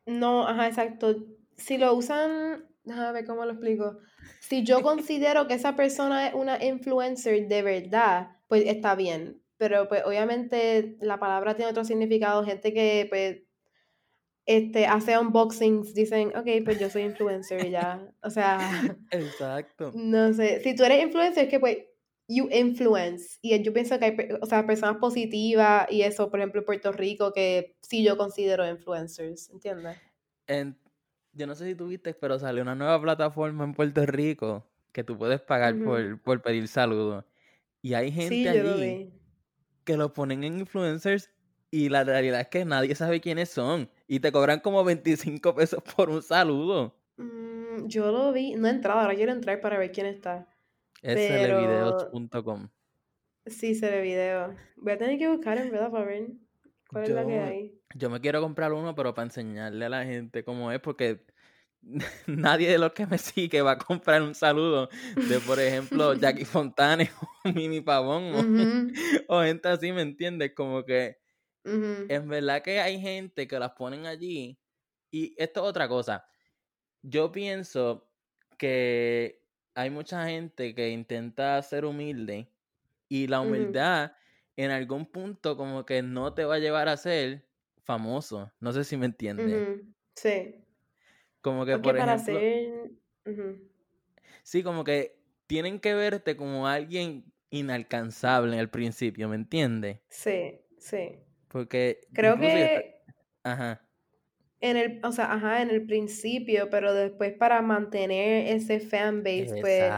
No, 0.05 0.47
ajá, 0.47 0.67
exacto. 0.67 1.15
Si 1.55 1.77
lo 1.77 1.93
usan, 1.93 2.65
déjame 2.83 3.11
ver 3.11 3.25
cómo 3.25 3.45
lo 3.45 3.51
explico. 3.51 3.99
Si 4.39 4.63
yo 4.63 4.81
considero 4.83 5.47
que 5.47 5.55
esa 5.55 5.75
persona 5.75 6.27
es 6.27 6.33
una 6.33 6.63
influencer 6.63 7.47
de 7.47 7.61
verdad, 7.61 8.37
pues 8.47 8.63
está 8.65 8.95
bien. 8.95 9.41
Pero 9.57 9.87
pues 9.87 10.03
obviamente 10.05 10.97
la 10.99 11.19
palabra 11.19 11.55
tiene 11.55 11.71
otro 11.71 11.85
significado. 11.85 12.43
Gente 12.43 12.73
que 12.73 13.05
pues 13.09 13.41
este, 14.45 14.85
hace 14.87 15.17
unboxings, 15.17 15.93
dicen, 15.93 16.35
ok, 16.35 16.47
pues 16.65 16.79
yo 16.79 16.89
soy 16.89 17.03
influencer 17.03 17.65
y 17.65 17.71
ya. 17.71 18.05
O 18.23 18.29
sea, 18.29 18.59
Exacto. 19.11 19.91
no 19.95 20.33
sé. 20.33 20.61
Si 20.61 20.75
tú 20.75 20.83
eres 20.83 21.01
influencer, 21.03 21.45
es 21.45 21.49
que 21.49 21.59
pues 21.59 21.77
you 22.27 22.49
influence. 22.51 23.37
Y 23.41 23.61
yo 23.63 23.73
pienso 23.73 23.97
que 23.99 24.05
hay, 24.05 24.17
o 24.41 24.45
sea, 24.45 24.65
personas 24.65 24.97
positivas 24.97 25.87
y 25.89 26.01
eso, 26.01 26.29
por 26.29 26.39
ejemplo, 26.39 26.59
en 26.61 26.65
Puerto 26.65 26.91
Rico, 26.91 27.31
que 27.31 27.77
sí 27.81 28.03
yo 28.03 28.17
considero 28.17 28.67
influencers, 28.67 29.49
¿entiendes? 29.49 29.97
En- 30.47 30.77
yo 31.33 31.47
no 31.47 31.55
sé 31.55 31.65
si 31.67 31.75
tú 31.75 31.87
viste, 31.87 32.13
pero 32.13 32.39
salió 32.39 32.61
una 32.61 32.75
nueva 32.75 33.01
plataforma 33.01 33.63
en 33.63 33.73
Puerto 33.73 34.05
Rico 34.05 34.69
que 34.91 35.03
tú 35.03 35.17
puedes 35.17 35.41
pagar 35.41 35.75
por, 35.83 36.21
por 36.21 36.41
pedir 36.41 36.67
saludos. 36.67 37.25
Y 37.81 37.95
hay 37.95 38.11
gente 38.11 38.29
Sí, 38.29 38.43
yo 38.45 38.63
lo 38.63 38.73
allí 38.73 39.13
que 39.83 39.97
lo 39.97 40.13
ponen 40.13 40.43
en 40.43 40.59
influencers 40.59 41.29
y 41.71 41.89
la 41.89 42.03
realidad 42.03 42.41
es 42.41 42.47
que 42.47 42.65
nadie 42.65 42.95
sabe 42.95 43.19
quiénes 43.21 43.49
son. 43.49 43.89
Y 44.07 44.19
te 44.19 44.31
cobran 44.31 44.59
como 44.59 44.83
25 44.83 45.55
pesos 45.55 45.81
por 45.95 46.09
un 46.09 46.21
saludo. 46.21 46.95
Mm, 47.17 47.87
yo 47.87 48.11
lo 48.11 48.31
vi, 48.31 48.55
no 48.55 48.67
he 48.67 48.71
entrado, 48.71 48.99
ahora 48.99 49.15
quiero 49.15 49.31
entrar 49.31 49.59
para 49.61 49.77
ver 49.77 49.91
quién 49.91 50.05
está. 50.05 50.47
Es 51.01 51.15
Pero 51.15 51.59
celevideos.com. 51.59 52.69
sí 53.45 53.75
se 53.75 53.89
ve 53.89 54.01
video. 54.01 54.55
Voy 54.77 54.93
a 54.93 54.97
tener 54.97 55.17
que 55.17 55.27
buscar 55.29 55.57
en 55.57 55.71
verdad 55.71 55.91
para 55.91 56.05
ver 56.05 56.31
cuál 56.87 57.03
es 57.05 57.09
la 57.11 57.25
que 57.25 57.39
hay. 57.39 57.82
Yo 57.93 58.09
me 58.09 58.21
quiero 58.21 58.41
comprar 58.41 58.73
uno, 58.73 58.95
pero 58.95 59.13
para 59.13 59.25
enseñarle 59.25 59.85
a 59.85 59.89
la 59.89 60.05
gente 60.05 60.43
cómo 60.43 60.71
es, 60.71 60.79
porque 60.79 61.25
nadie 62.27 62.69
de 62.69 62.77
los 62.77 62.93
que 62.93 63.05
me 63.05 63.17
sigue 63.17 63.61
va 63.61 63.71
a 63.71 63.77
comprar 63.77 64.21
un 64.21 64.35
saludo 64.35 64.89
de, 65.15 65.39
por 65.39 65.59
ejemplo, 65.59 66.13
Jackie 66.15 66.45
Fontane 66.45 67.11
o 67.45 67.49
Mimi 67.49 67.81
Pavón 67.81 68.33
o, 69.27 69.41
gente 69.41 69.67
así, 69.69 69.91
¿me 69.91 70.01
entiendes? 70.01 70.53
Como 70.55 70.83
que 70.83 71.17
ujú, 71.65 72.05
en 72.09 72.27
verdad 72.27 72.61
que 72.61 72.79
hay 72.79 72.99
gente 72.99 73.47
que 73.47 73.59
las 73.59 73.71
ponen 73.71 74.05
allí 74.05 74.59
y 75.11 75.35
esto 75.37 75.61
es 75.61 75.69
otra 75.69 75.87
cosa. 75.87 76.25
Yo 77.01 77.31
pienso 77.31 78.09
que 78.57 79.43
hay 79.75 79.89
mucha 79.89 80.25
gente 80.27 80.73
que 80.73 80.89
intenta 80.89 81.61
ser 81.61 81.85
humilde 81.85 82.47
y 83.09 83.27
la 83.27 83.41
humildad 83.41 84.13
en 84.55 84.71
algún 84.71 85.05
punto 85.05 85.57
como 85.57 85.85
que 85.85 86.01
no 86.01 86.33
te 86.33 86.45
va 86.45 86.55
a 86.55 86.59
llevar 86.59 86.87
a 86.87 86.97
ser 86.97 87.45
famoso. 87.83 88.51
No 88.59 88.71
sé 88.73 88.83
si 88.83 88.97
me 88.97 89.05
entiendes. 89.05 89.45
ujú. 89.45 89.93
Sí. 90.15 90.65
Como 91.41 91.65
que, 91.65 91.73
Porque 91.73 91.89
por 91.89 91.97
para 91.97 92.17
ejemplo, 92.17 92.39
ser... 92.39 92.91
sí, 94.43 94.63
como 94.63 94.83
que 94.83 95.19
tienen 95.47 95.79
que 95.79 95.93
verte 95.93 96.35
como 96.37 96.67
alguien 96.67 97.33
inalcanzable 97.49 98.53
en 98.53 98.59
el 98.59 98.69
principio, 98.69 99.29
¿me 99.29 99.35
entiendes? 99.35 99.99
Sí, 100.09 100.59
sí. 100.79 101.19
Porque 101.47 101.99
Creo 102.13 102.37
que 102.39 103.01
Ajá. 103.43 103.81
en 104.61 104.77
el, 104.77 105.01
o 105.03 105.11
sea, 105.11 105.33
ajá, 105.33 105.61
en 105.61 105.69
el 105.69 105.85
principio, 105.85 106.69
pero 106.69 106.93
después 106.93 107.33
para 107.33 107.61
mantener 107.61 108.47
ese 108.55 108.79
fan 108.79 109.21
base, 109.23 109.57
pues 109.59 109.91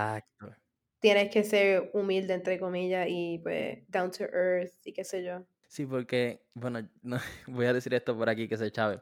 tienes 0.99 1.29
que 1.31 1.43
ser 1.43 1.91
humilde, 1.93 2.33
entre 2.33 2.59
comillas, 2.59 3.07
y 3.09 3.39
pues 3.43 3.87
down 3.89 4.11
to 4.11 4.23
earth 4.25 4.73
y 4.85 4.93
qué 4.93 5.03
sé 5.03 5.23
yo. 5.23 5.45
Sí, 5.75 5.85
porque, 5.85 6.41
bueno, 6.53 6.87
no, 7.03 7.19
voy 7.47 7.65
a 7.65 7.73
decir 7.73 7.93
esto 7.93 8.17
por 8.17 8.29
aquí 8.29 8.47
que 8.47 8.55
se 8.55 8.71
chave. 8.71 9.01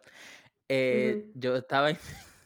Eh, 0.68 1.32
yo 1.36 1.56
estaba. 1.56 1.92
en- 1.92 1.98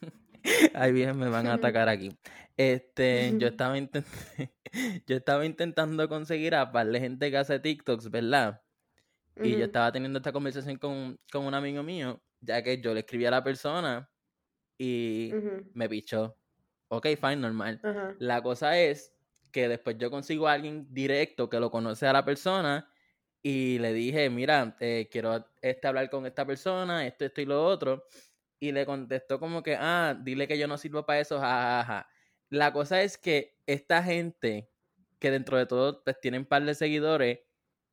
Ahí 0.73 0.91
bien 0.91 1.17
me 1.17 1.29
van 1.29 1.47
a 1.47 1.53
atacar 1.53 1.87
aquí. 1.87 2.11
Este, 2.57 3.29
yo 3.37 3.47
estaba 3.47 3.77
intent- 3.77 4.05
yo 5.07 5.15
estaba 5.15 5.45
intentando 5.45 6.09
conseguir 6.09 6.55
a 6.55 6.69
par 6.73 6.87
de 6.87 6.99
gente 6.99 7.31
que 7.31 7.37
hace 7.37 7.57
TikToks, 7.59 8.09
¿verdad? 8.11 8.61
Y 9.41 9.51
yo 9.59 9.65
estaba 9.65 9.91
teniendo 9.93 10.17
esta 10.19 10.33
conversación 10.33 10.77
con, 10.77 11.17
con 11.31 11.45
un 11.45 11.53
amigo 11.53 11.81
mío, 11.81 12.21
ya 12.41 12.61
que 12.63 12.81
yo 12.81 12.93
le 12.93 13.01
escribí 13.01 13.25
a 13.27 13.31
la 13.31 13.43
persona 13.45 14.09
y 14.77 15.29
me 15.73 15.87
pichó. 15.87 16.35
Ok, 16.89 17.07
fine, 17.17 17.37
normal. 17.37 17.79
La 18.19 18.41
cosa 18.43 18.77
es 18.77 19.13
que 19.53 19.69
después 19.69 19.97
yo 19.97 20.11
consigo 20.11 20.49
a 20.49 20.53
alguien 20.53 20.85
directo 20.93 21.49
que 21.49 21.61
lo 21.61 21.71
conoce 21.71 22.07
a 22.07 22.13
la 22.13 22.25
persona 22.25 22.89
y 23.43 23.79
le 23.79 23.93
dije, 23.93 24.29
mira, 24.29 24.75
eh, 24.79 25.07
quiero 25.11 25.45
este, 25.61 25.87
hablar 25.87 26.09
con 26.09 26.25
esta 26.25 26.45
persona, 26.45 27.05
esto, 27.07 27.25
esto 27.25 27.41
y 27.41 27.45
lo 27.45 27.63
otro. 27.65 28.05
Y 28.59 28.71
le 28.71 28.85
contestó 28.85 29.39
como 29.39 29.63
que, 29.63 29.75
ah, 29.79 30.17
dile 30.21 30.47
que 30.47 30.57
yo 30.57 30.67
no 30.67 30.77
sirvo 30.77 31.05
para 31.05 31.19
eso, 31.19 31.39
jajaja. 31.39 32.07
La 32.49 32.73
cosa 32.73 33.01
es 33.03 33.17
que 33.17 33.59
esta 33.67 34.03
gente, 34.03 34.71
que 35.19 35.31
dentro 35.31 35.57
de 35.57 35.65
todo 35.67 36.03
pues, 36.03 36.19
tienen 36.21 36.45
par 36.45 36.63
de 36.65 36.75
seguidores, 36.75 37.39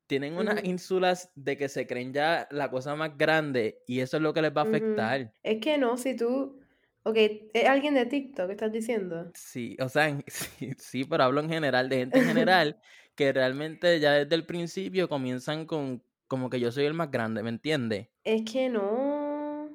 tienen 0.07 0.37
unas 0.37 0.55
ujú, 0.55 0.65
ínsulas 0.65 1.31
de 1.35 1.57
que 1.57 1.69
se 1.69 1.87
creen 1.87 2.13
ya 2.13 2.47
la 2.51 2.69
cosa 2.71 2.95
más 2.95 3.17
grande 3.17 3.83
y 3.87 3.99
eso 4.01 4.17
es 4.17 4.23
lo 4.23 4.33
que 4.33 4.41
les 4.41 4.55
va 4.55 4.61
a 4.61 4.63
afectar. 4.65 5.33
Es 5.43 5.61
que 5.61 5.77
no, 5.77 5.97
si 5.97 6.15
tú... 6.15 6.59
Ok, 7.05 7.15
¿es 7.53 7.65
alguien 7.69 7.93
de 7.95 8.05
TikTok 8.05 8.47
que 8.47 8.51
estás 8.53 8.71
diciendo? 8.73 9.33
Sí, 9.33 9.75
o 9.81 9.89
sea, 9.89 10.07
en- 10.09 10.23
sí, 10.27 10.71
sí, 10.77 11.03
pero 11.05 11.23
hablo 11.23 11.41
en 11.41 11.49
general, 11.49 11.89
de 11.89 11.97
gente 11.97 12.19
en 12.19 12.25
general 12.25 12.79
que 13.15 13.33
realmente 13.33 13.99
ya 13.99 14.13
desde 14.13 14.35
el 14.35 14.45
principio 14.45 15.09
comienzan 15.09 15.65
con 15.65 16.03
como 16.27 16.49
que 16.49 16.59
yo 16.59 16.71
soy 16.71 16.85
el 16.85 16.93
más 16.93 17.11
grande, 17.11 17.43
¿me 17.43 17.49
entiendes? 17.49 18.09
Es 18.23 18.43
que 18.51 18.69
no. 18.69 19.69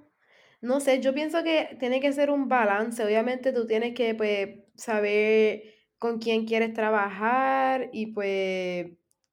No 0.61 0.81
sé, 0.81 1.01
yo 1.01 1.15
pienso 1.15 1.43
que 1.45 1.77
tiene 1.81 2.01
que 2.01 2.13
ser 2.13 2.31
un 2.31 2.49
balance. 2.49 3.05
Obviamente 3.05 3.53
tú 3.53 3.67
tienes 3.67 3.95
que, 3.95 4.15
pues, 4.15 4.61
saber 4.77 5.63
con 5.99 6.19
quién 6.19 6.47
quieres 6.47 6.73
trabajar 6.75 7.91
y, 7.93 8.09
pues, 8.09 8.87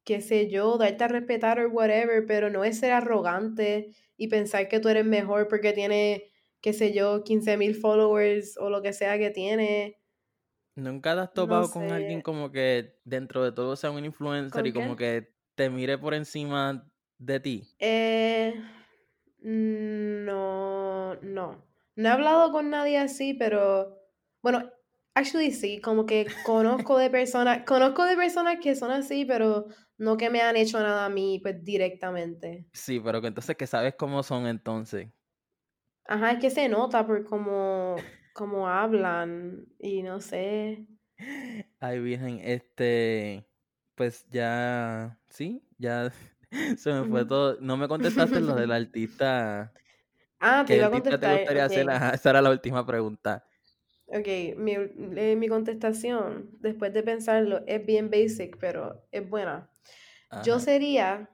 qué 0.03 0.21
sé 0.21 0.49
yo, 0.49 0.77
darte 0.77 1.03
a 1.03 1.07
respetar 1.10 1.60
o 1.60 1.69
whatever, 1.69 2.25
pero 2.25 2.49
no 2.49 2.63
es 2.63 2.79
ser 2.79 2.93
arrogante 2.93 3.93
y 4.17 4.27
pensar 4.29 4.67
que 4.69 4.79
tú 4.79 4.88
eres 4.89 5.05
mejor 5.05 5.47
porque 5.49 5.73
tienes, 5.73 6.21
qué 6.62 6.74
sé 6.74 6.93
yo, 6.93 7.24
15 7.24 7.58
mil 7.58 7.76
followers 7.76 8.58
o 8.58 8.70
lo 8.70 8.82
que 8.82 8.93
sea 8.93 9.17
que 9.17 9.30
tiene. 9.32 9.98
¿Nunca 10.76 11.15
te 11.15 11.22
has 11.22 11.34
No 11.34 11.63
topado 11.63 11.70
con 11.72 11.91
alguien 11.91 12.22
sé. 12.22 12.22
como 12.22 12.52
que 12.52 13.00
dentro 13.04 13.43
de 13.43 13.52
todo 13.52 13.76
sea 13.76 13.89
un 13.91 14.06
influencer 14.06 14.67
y 14.67 14.72
¿Con 14.72 14.74
como 14.74 14.96
qué? 14.96 14.96
que 14.96 15.36
te 15.56 15.70
mire 15.72 15.98
por 15.98 16.13
encima 16.13 16.91
de 17.17 17.39
ti? 17.39 17.78
Eh, 17.80 18.54
no, 19.39 21.15
no. 21.22 21.65
No 21.96 22.10
he 22.10 22.12
hablado 22.12 22.52
con 22.52 22.70
nadie 22.70 22.98
así, 22.98 23.34
pero 23.34 23.98
bueno, 24.41 24.72
actually 25.15 25.52
sí, 25.52 25.82
como 25.82 26.06
que 26.06 26.39
conozco 26.43 26.98
de 26.98 27.10
personas, 27.10 27.63
conozco 27.65 28.06
de 28.06 28.15
personas 28.15 28.58
que 28.62 28.76
son 28.76 28.91
así, 28.91 29.26
pero 29.26 29.67
no 29.98 30.17
que 30.17 30.30
me 30.30 30.41
han 30.41 30.58
hecho 30.58 30.80
nada 30.80 31.06
a 31.06 31.10
mí, 31.10 31.39
pues 31.41 31.63
directamente. 31.63 32.67
Sí, 32.74 33.00
pero 33.02 33.22
que 33.22 33.28
entonces 33.28 33.58
que 33.58 33.67
sabes 33.67 33.96
cómo 33.98 34.24
son 34.24 34.46
entonces. 34.48 35.12
Ajá, 36.08 36.32
es 36.34 36.39
que 36.39 36.50
se 36.50 36.70
nota 36.70 37.06
por 37.06 37.24
cómo, 37.26 37.96
cómo 38.34 38.67
hablan 38.70 39.67
y 39.80 40.04
no 40.04 40.22
sé. 40.22 40.88
Ay, 41.80 42.00
Virgen, 42.00 42.39
este, 42.43 43.48
pues 43.96 44.28
ya, 44.30 45.20
sí, 45.30 45.63
ya 45.78 46.12
se 46.78 46.93
me 46.93 47.06
fue 47.06 47.26
todo. 47.26 47.58
No 47.62 47.78
me 47.78 47.88
contestaste 47.88 48.41
lo 48.41 48.56
del 48.56 48.72
artista. 48.72 49.74
Ah, 50.39 50.65
te 50.67 50.76
¿Qué 50.76 50.78
iba 50.78 50.88
a 50.88 50.89
artista 50.89 51.20
te 51.20 51.28
contestar, 51.28 51.30
gustaría 51.30 51.65
hacer? 51.65 51.89
Ajá, 51.89 52.12
esa 52.12 52.30
era 52.32 52.41
la 52.41 52.52
última 52.52 52.86
pregunta. 52.86 53.46
Ok, 54.06 54.28
mi, 54.58 54.74
eh, 54.74 55.36
mi 55.38 55.50
contestación, 55.50 56.50
después 56.62 56.93
de 56.93 57.04
pensarlo, 57.04 57.62
es 57.67 57.86
bien 57.86 58.10
basic, 58.10 58.58
pero 58.58 59.06
es 59.12 59.30
buena. 59.30 59.70
Yo 60.36 60.60
sería, 60.60 61.30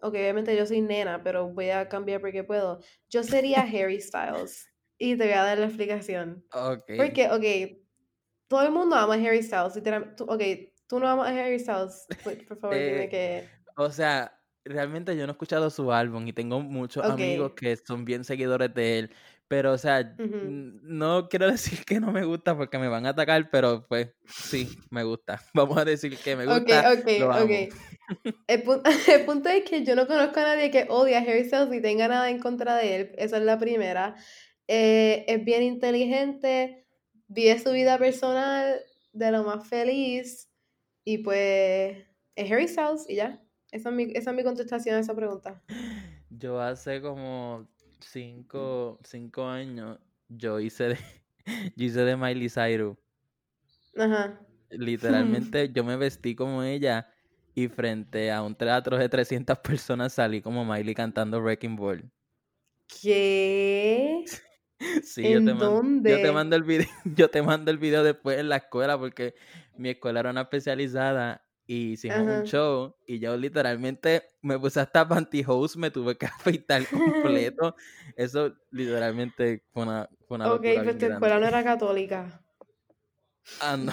ok, 0.00 0.14
obviamente 0.14 0.56
yo 0.56 0.66
soy 0.66 0.80
nena, 0.80 1.22
pero 1.22 1.48
voy 1.48 1.70
a 1.70 1.88
cambiar 1.88 2.20
porque 2.20 2.44
puedo. 2.44 2.80
Yo 3.08 3.22
sería 3.22 3.62
Harry 3.62 4.00
Styles. 4.00 4.68
Y 4.98 5.16
te 5.16 5.24
voy 5.24 5.32
a 5.32 5.42
dar 5.44 5.58
la 5.58 5.66
explicación. 5.66 6.44
Ok. 6.52 6.84
Porque, 6.96 7.28
ok, 7.30 7.78
todo 8.48 8.62
el 8.62 8.72
mundo 8.72 8.96
ama 8.96 9.14
a 9.14 9.18
Harry 9.18 9.42
Styles. 9.42 9.76
ok, 9.76 10.42
tú 10.86 10.98
no 11.00 11.08
amas 11.08 11.28
a 11.28 11.30
Harry 11.30 11.58
Styles. 11.58 12.06
Por, 12.22 12.44
por 12.46 12.58
favor, 12.60 12.76
dime 12.76 13.06
Eh, 13.06 13.08
que. 13.08 13.50
o 13.76 13.90
sea, 13.90 14.36
realmente 14.64 15.16
yo 15.16 15.26
no 15.26 15.30
he 15.30 15.34
escuchado 15.34 15.70
su 15.70 15.92
álbum 15.92 16.26
y 16.26 16.32
tengo 16.32 16.60
muchos 16.60 17.02
Ok. 17.04 17.12
amigos 17.12 17.52
que 17.56 17.76
son 17.76 18.04
bien 18.04 18.24
seguidores 18.24 18.74
de 18.74 18.98
él. 18.98 19.10
Pero, 19.48 19.72
o 19.72 19.78
sea, 19.78 20.00
ujú. 20.18 20.36
n- 20.42 20.78
no 20.82 21.28
quiero 21.28 21.46
decir 21.50 21.84
que 21.84 21.98
no 22.00 22.12
me 22.12 22.24
gusta 22.24 22.56
porque 22.56 22.78
me 22.78 22.88
van 22.88 23.06
a 23.06 23.10
atacar, 23.10 23.48
pero 23.50 23.86
pues 23.88 24.10
sí, 24.36 24.68
me 24.90 25.02
gusta. 25.04 25.40
Vamos 25.54 25.78
a 25.78 25.84
decir 25.84 26.20
que 26.20 26.36
me 26.36 26.46
Ok, 26.46 26.68
gusta, 26.68 26.92
ok, 26.92 27.08
lo 27.18 27.32
amo. 27.32 27.44
ok. 27.44 27.72
El, 28.46 28.64
pu- 28.64 28.82
el 29.12 29.24
punto 29.24 29.48
es 29.48 29.64
que 29.64 29.84
yo 29.84 29.94
no 29.94 30.06
conozco 30.06 30.40
a 30.40 30.44
nadie 30.44 30.70
que 30.70 30.86
odie 30.88 31.16
a 31.16 31.20
Harry 31.20 31.44
Styles 31.44 31.68
ni 31.68 31.80
tenga 31.80 32.08
nada 32.08 32.30
en 32.30 32.38
contra 32.38 32.76
de 32.76 32.96
él. 32.96 33.12
Esa 33.18 33.38
es 33.38 33.42
la 33.44 33.58
primera. 33.58 34.16
Eh, 34.68 35.24
es 35.28 35.44
bien 35.44 35.62
inteligente, 35.62 36.86
vive 37.28 37.58
su 37.58 37.72
vida 37.72 37.98
personal 37.98 38.80
de 39.12 39.32
lo 39.32 39.44
más 39.44 39.66
feliz. 39.68 40.48
Y 41.04 41.18
pues 41.18 41.96
es 42.36 42.50
Harry 42.50 42.68
Styles 42.68 43.06
y 43.08 43.16
ya. 43.16 43.42
Esa 43.72 43.88
es, 43.90 43.94
mi, 43.94 44.04
esa 44.14 44.30
es 44.30 44.36
mi 44.36 44.42
contestación 44.42 44.96
a 44.96 45.00
esa 45.00 45.14
pregunta. 45.14 45.62
Yo 46.30 46.60
hace 46.60 47.00
como 47.00 47.68
cinco, 48.00 48.98
cinco 49.04 49.46
años, 49.46 49.98
yo 50.28 50.60
hice 50.60 50.88
de, 50.88 50.98
yo 51.76 51.84
hice 51.86 52.00
de 52.00 52.16
Miley 52.16 52.48
Cyrus. 52.48 52.96
Ajá. 53.96 54.40
Literalmente 54.70 55.72
yo 55.72 55.84
me 55.84 55.96
vestí 55.96 56.34
como 56.34 56.62
ella 56.62 57.08
y 57.54 57.68
frente 57.68 58.30
a 58.32 58.42
un 58.42 58.54
teatro 58.56 58.96
de 58.98 59.08
300 59.08 59.58
personas 59.60 60.12
salí 60.14 60.42
como 60.42 60.64
Miley 60.64 60.94
cantando 60.94 61.40
Wrecking 61.40 61.76
Ball. 61.76 62.10
¿Qué? 62.88 64.24
Sí, 65.04 65.28
yo 65.28 65.42
¿En 65.42 65.44
te, 65.44 65.54
mando, 65.54 65.82
yo 66.02 66.20
te 66.20 66.32
dónde? 66.32 66.32
mando 66.32 66.56
el 66.56 66.62
video, 66.64 66.86
yo 67.04 67.28
te 67.30 67.42
mando 67.42 67.70
el 67.70 67.78
video 67.78 68.02
después 68.02 68.38
en 68.38 68.48
la 68.48 68.56
escuela 68.56 68.98
porque 68.98 69.34
mi 69.76 69.90
escuela 69.90 70.20
era 70.20 70.30
una 70.30 70.42
especializada 70.42 71.46
y 71.66 71.92
hicimos 71.92 72.26
un 72.26 72.42
show 72.42 72.96
y 73.06 73.20
yo 73.20 73.36
literalmente 73.36 74.24
me 74.42 74.58
puse 74.58 74.80
hasta 74.80 75.06
pantyhose, 75.06 75.78
me 75.78 75.90
tuve 75.90 76.16
que 76.16 76.26
afeitar 76.26 76.88
completo. 76.88 77.76
Eso 78.16 78.54
literalmente 78.70 79.64
fue 79.72 79.82
una, 79.84 80.08
fue 80.26 80.36
una 80.36 80.48
Ok, 80.48 80.48
locura 80.48 80.84
pues 80.84 80.98
tu 80.98 81.06
escuela 81.06 81.38
no 81.38 81.46
era 81.46 81.64
católica. 81.64 82.44
Ah, 83.60 83.76
no. 83.76 83.92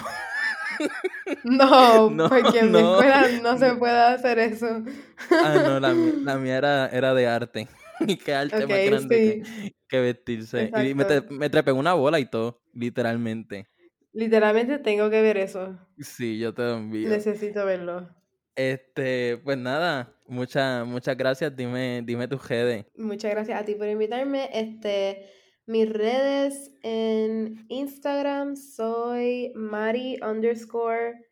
No, 1.44 2.10
No, 2.10 2.28
porque 2.28 2.60
en 2.60 2.66
mi 2.72 2.80
no. 2.82 2.94
escuela 3.00 3.28
no 3.42 3.58
se 3.58 3.74
puede 3.74 3.98
hacer 3.98 4.38
eso. 4.38 4.82
Ah, 5.30 5.62
no, 5.66 5.80
la, 5.80 5.92
mía- 5.94 6.14
la 6.22 6.38
mía 6.38 6.56
era, 6.58 6.86
era 6.88 7.14
de 7.14 7.26
arte. 7.26 7.68
Y 8.00 8.16
qué 8.16 8.32
arte 8.32 8.64
más 8.66 8.78
Ok, 8.78 8.84
grande 8.86 9.42
sí. 9.44 9.52
que, 9.60 9.72
que 9.88 10.00
vestirse. 10.00 10.70
Y 10.86 10.94
me, 10.94 11.04
tre- 11.04 11.28
me 11.30 11.50
trepé 11.50 11.72
una 11.72 11.94
bola 11.94 12.20
y 12.20 12.26
todo, 12.26 12.62
literalmente. 12.72 13.66
Literalmente 14.12 14.78
tengo 14.78 15.10
que 15.10 15.20
ver 15.20 15.36
eso. 15.36 15.76
Sí, 15.98 16.38
yo 16.38 16.54
te 16.54 16.62
lo 16.62 16.76
envío. 16.76 17.08
Necesito 17.08 17.64
verlo. 17.66 18.08
Este, 18.54 19.38
pues 19.44 19.58
nada, 19.58 20.14
muchas, 20.28 20.86
muchas 20.86 21.16
gracias. 21.16 21.54
Dime, 21.56 22.02
dime 22.04 22.28
tus 22.28 22.46
redes. 22.48 22.86
Muchas 22.96 23.32
gracias 23.32 23.60
a 23.60 23.64
ti 23.64 23.74
por 23.74 23.88
invitarme. 23.88 24.48
Este, 24.52 25.26
mis 25.68 25.88
redes 25.92 26.72
en 26.82 27.66
Instagram 27.68 28.56
soy 28.56 29.52
Mari 29.54 30.18
underscore 30.22 31.26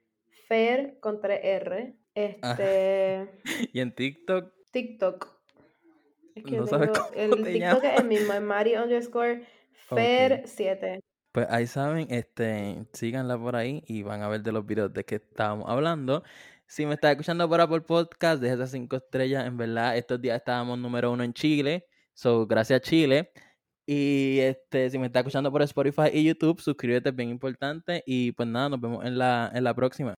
Fer 0.47 0.99
con 1.01 1.21
3R. 1.21 1.95
Ah. 2.43 2.53
Este, 2.53 3.41
Y 3.73 3.81
en 3.81 3.95
TikTok, 3.95 4.53
TikTok. 4.71 5.35
Es 6.35 6.45
que 6.45 6.59
No 6.59 6.67
sabes 6.67 6.91
cómo 6.91 7.09
el 7.15 7.31
te 7.43 7.53
TikTok 7.53 7.85
es 7.85 7.97
llamas. 7.97 8.35
es 8.37 8.43
Mari 8.43 8.77
underscore. 8.77 9.47
Fer 9.73 10.43
7. 10.47 11.01
pues 11.33 11.47
ahí 11.49 11.67
saben, 11.67 12.09
este, 12.11 12.85
síganla 12.93 13.39
por 13.39 13.57
ahí 13.57 13.85
y 13.87 14.03
van 14.03 14.23
a 14.23 14.29
ver 14.29 14.43
de 14.43 14.53
los 14.53 14.67
videos 14.67 14.93
de 14.93 15.05
que 15.05 15.15
estábamos 15.17 15.67
hablando. 15.69 16.25
Si 16.67 16.85
me 16.85 16.95
estás 16.95 17.13
escuchando 17.13 17.49
por 17.49 17.61
Apple 17.61 17.83
Podcast, 17.83 18.43
deja 18.43 18.55
esas 18.55 18.71
cinco 18.73 18.97
estrellas. 18.97 19.47
En 19.47 19.57
verdad, 19.57 19.97
estos 19.97 20.21
días 20.21 20.37
estábamos 20.37 20.79
número 20.79 21.11
uno 21.13 21.25
en 21.25 21.33
Chile. 21.33 21.87
So, 22.13 22.47
gracias 22.47 22.83
Chile. 22.83 23.31
Y 23.87 24.41
este, 24.41 24.91
si 24.91 24.99
me 24.99 25.07
estás 25.07 25.21
escuchando 25.21 25.53
por 25.53 25.63
Spotify 25.63 26.11
y 26.13 26.25
YouTube, 26.25 26.61
suscríbete, 26.61 27.11
es 27.11 27.17
bien 27.17 27.31
importante. 27.31 28.03
Y 28.07 28.33
pues 28.33 28.49
nada, 28.49 28.69
nos 28.71 28.81
vemos 28.81 29.05
en 29.05 29.19
la, 29.19 29.51
en 29.55 29.65
la 29.65 29.75
próxima. 29.75 30.17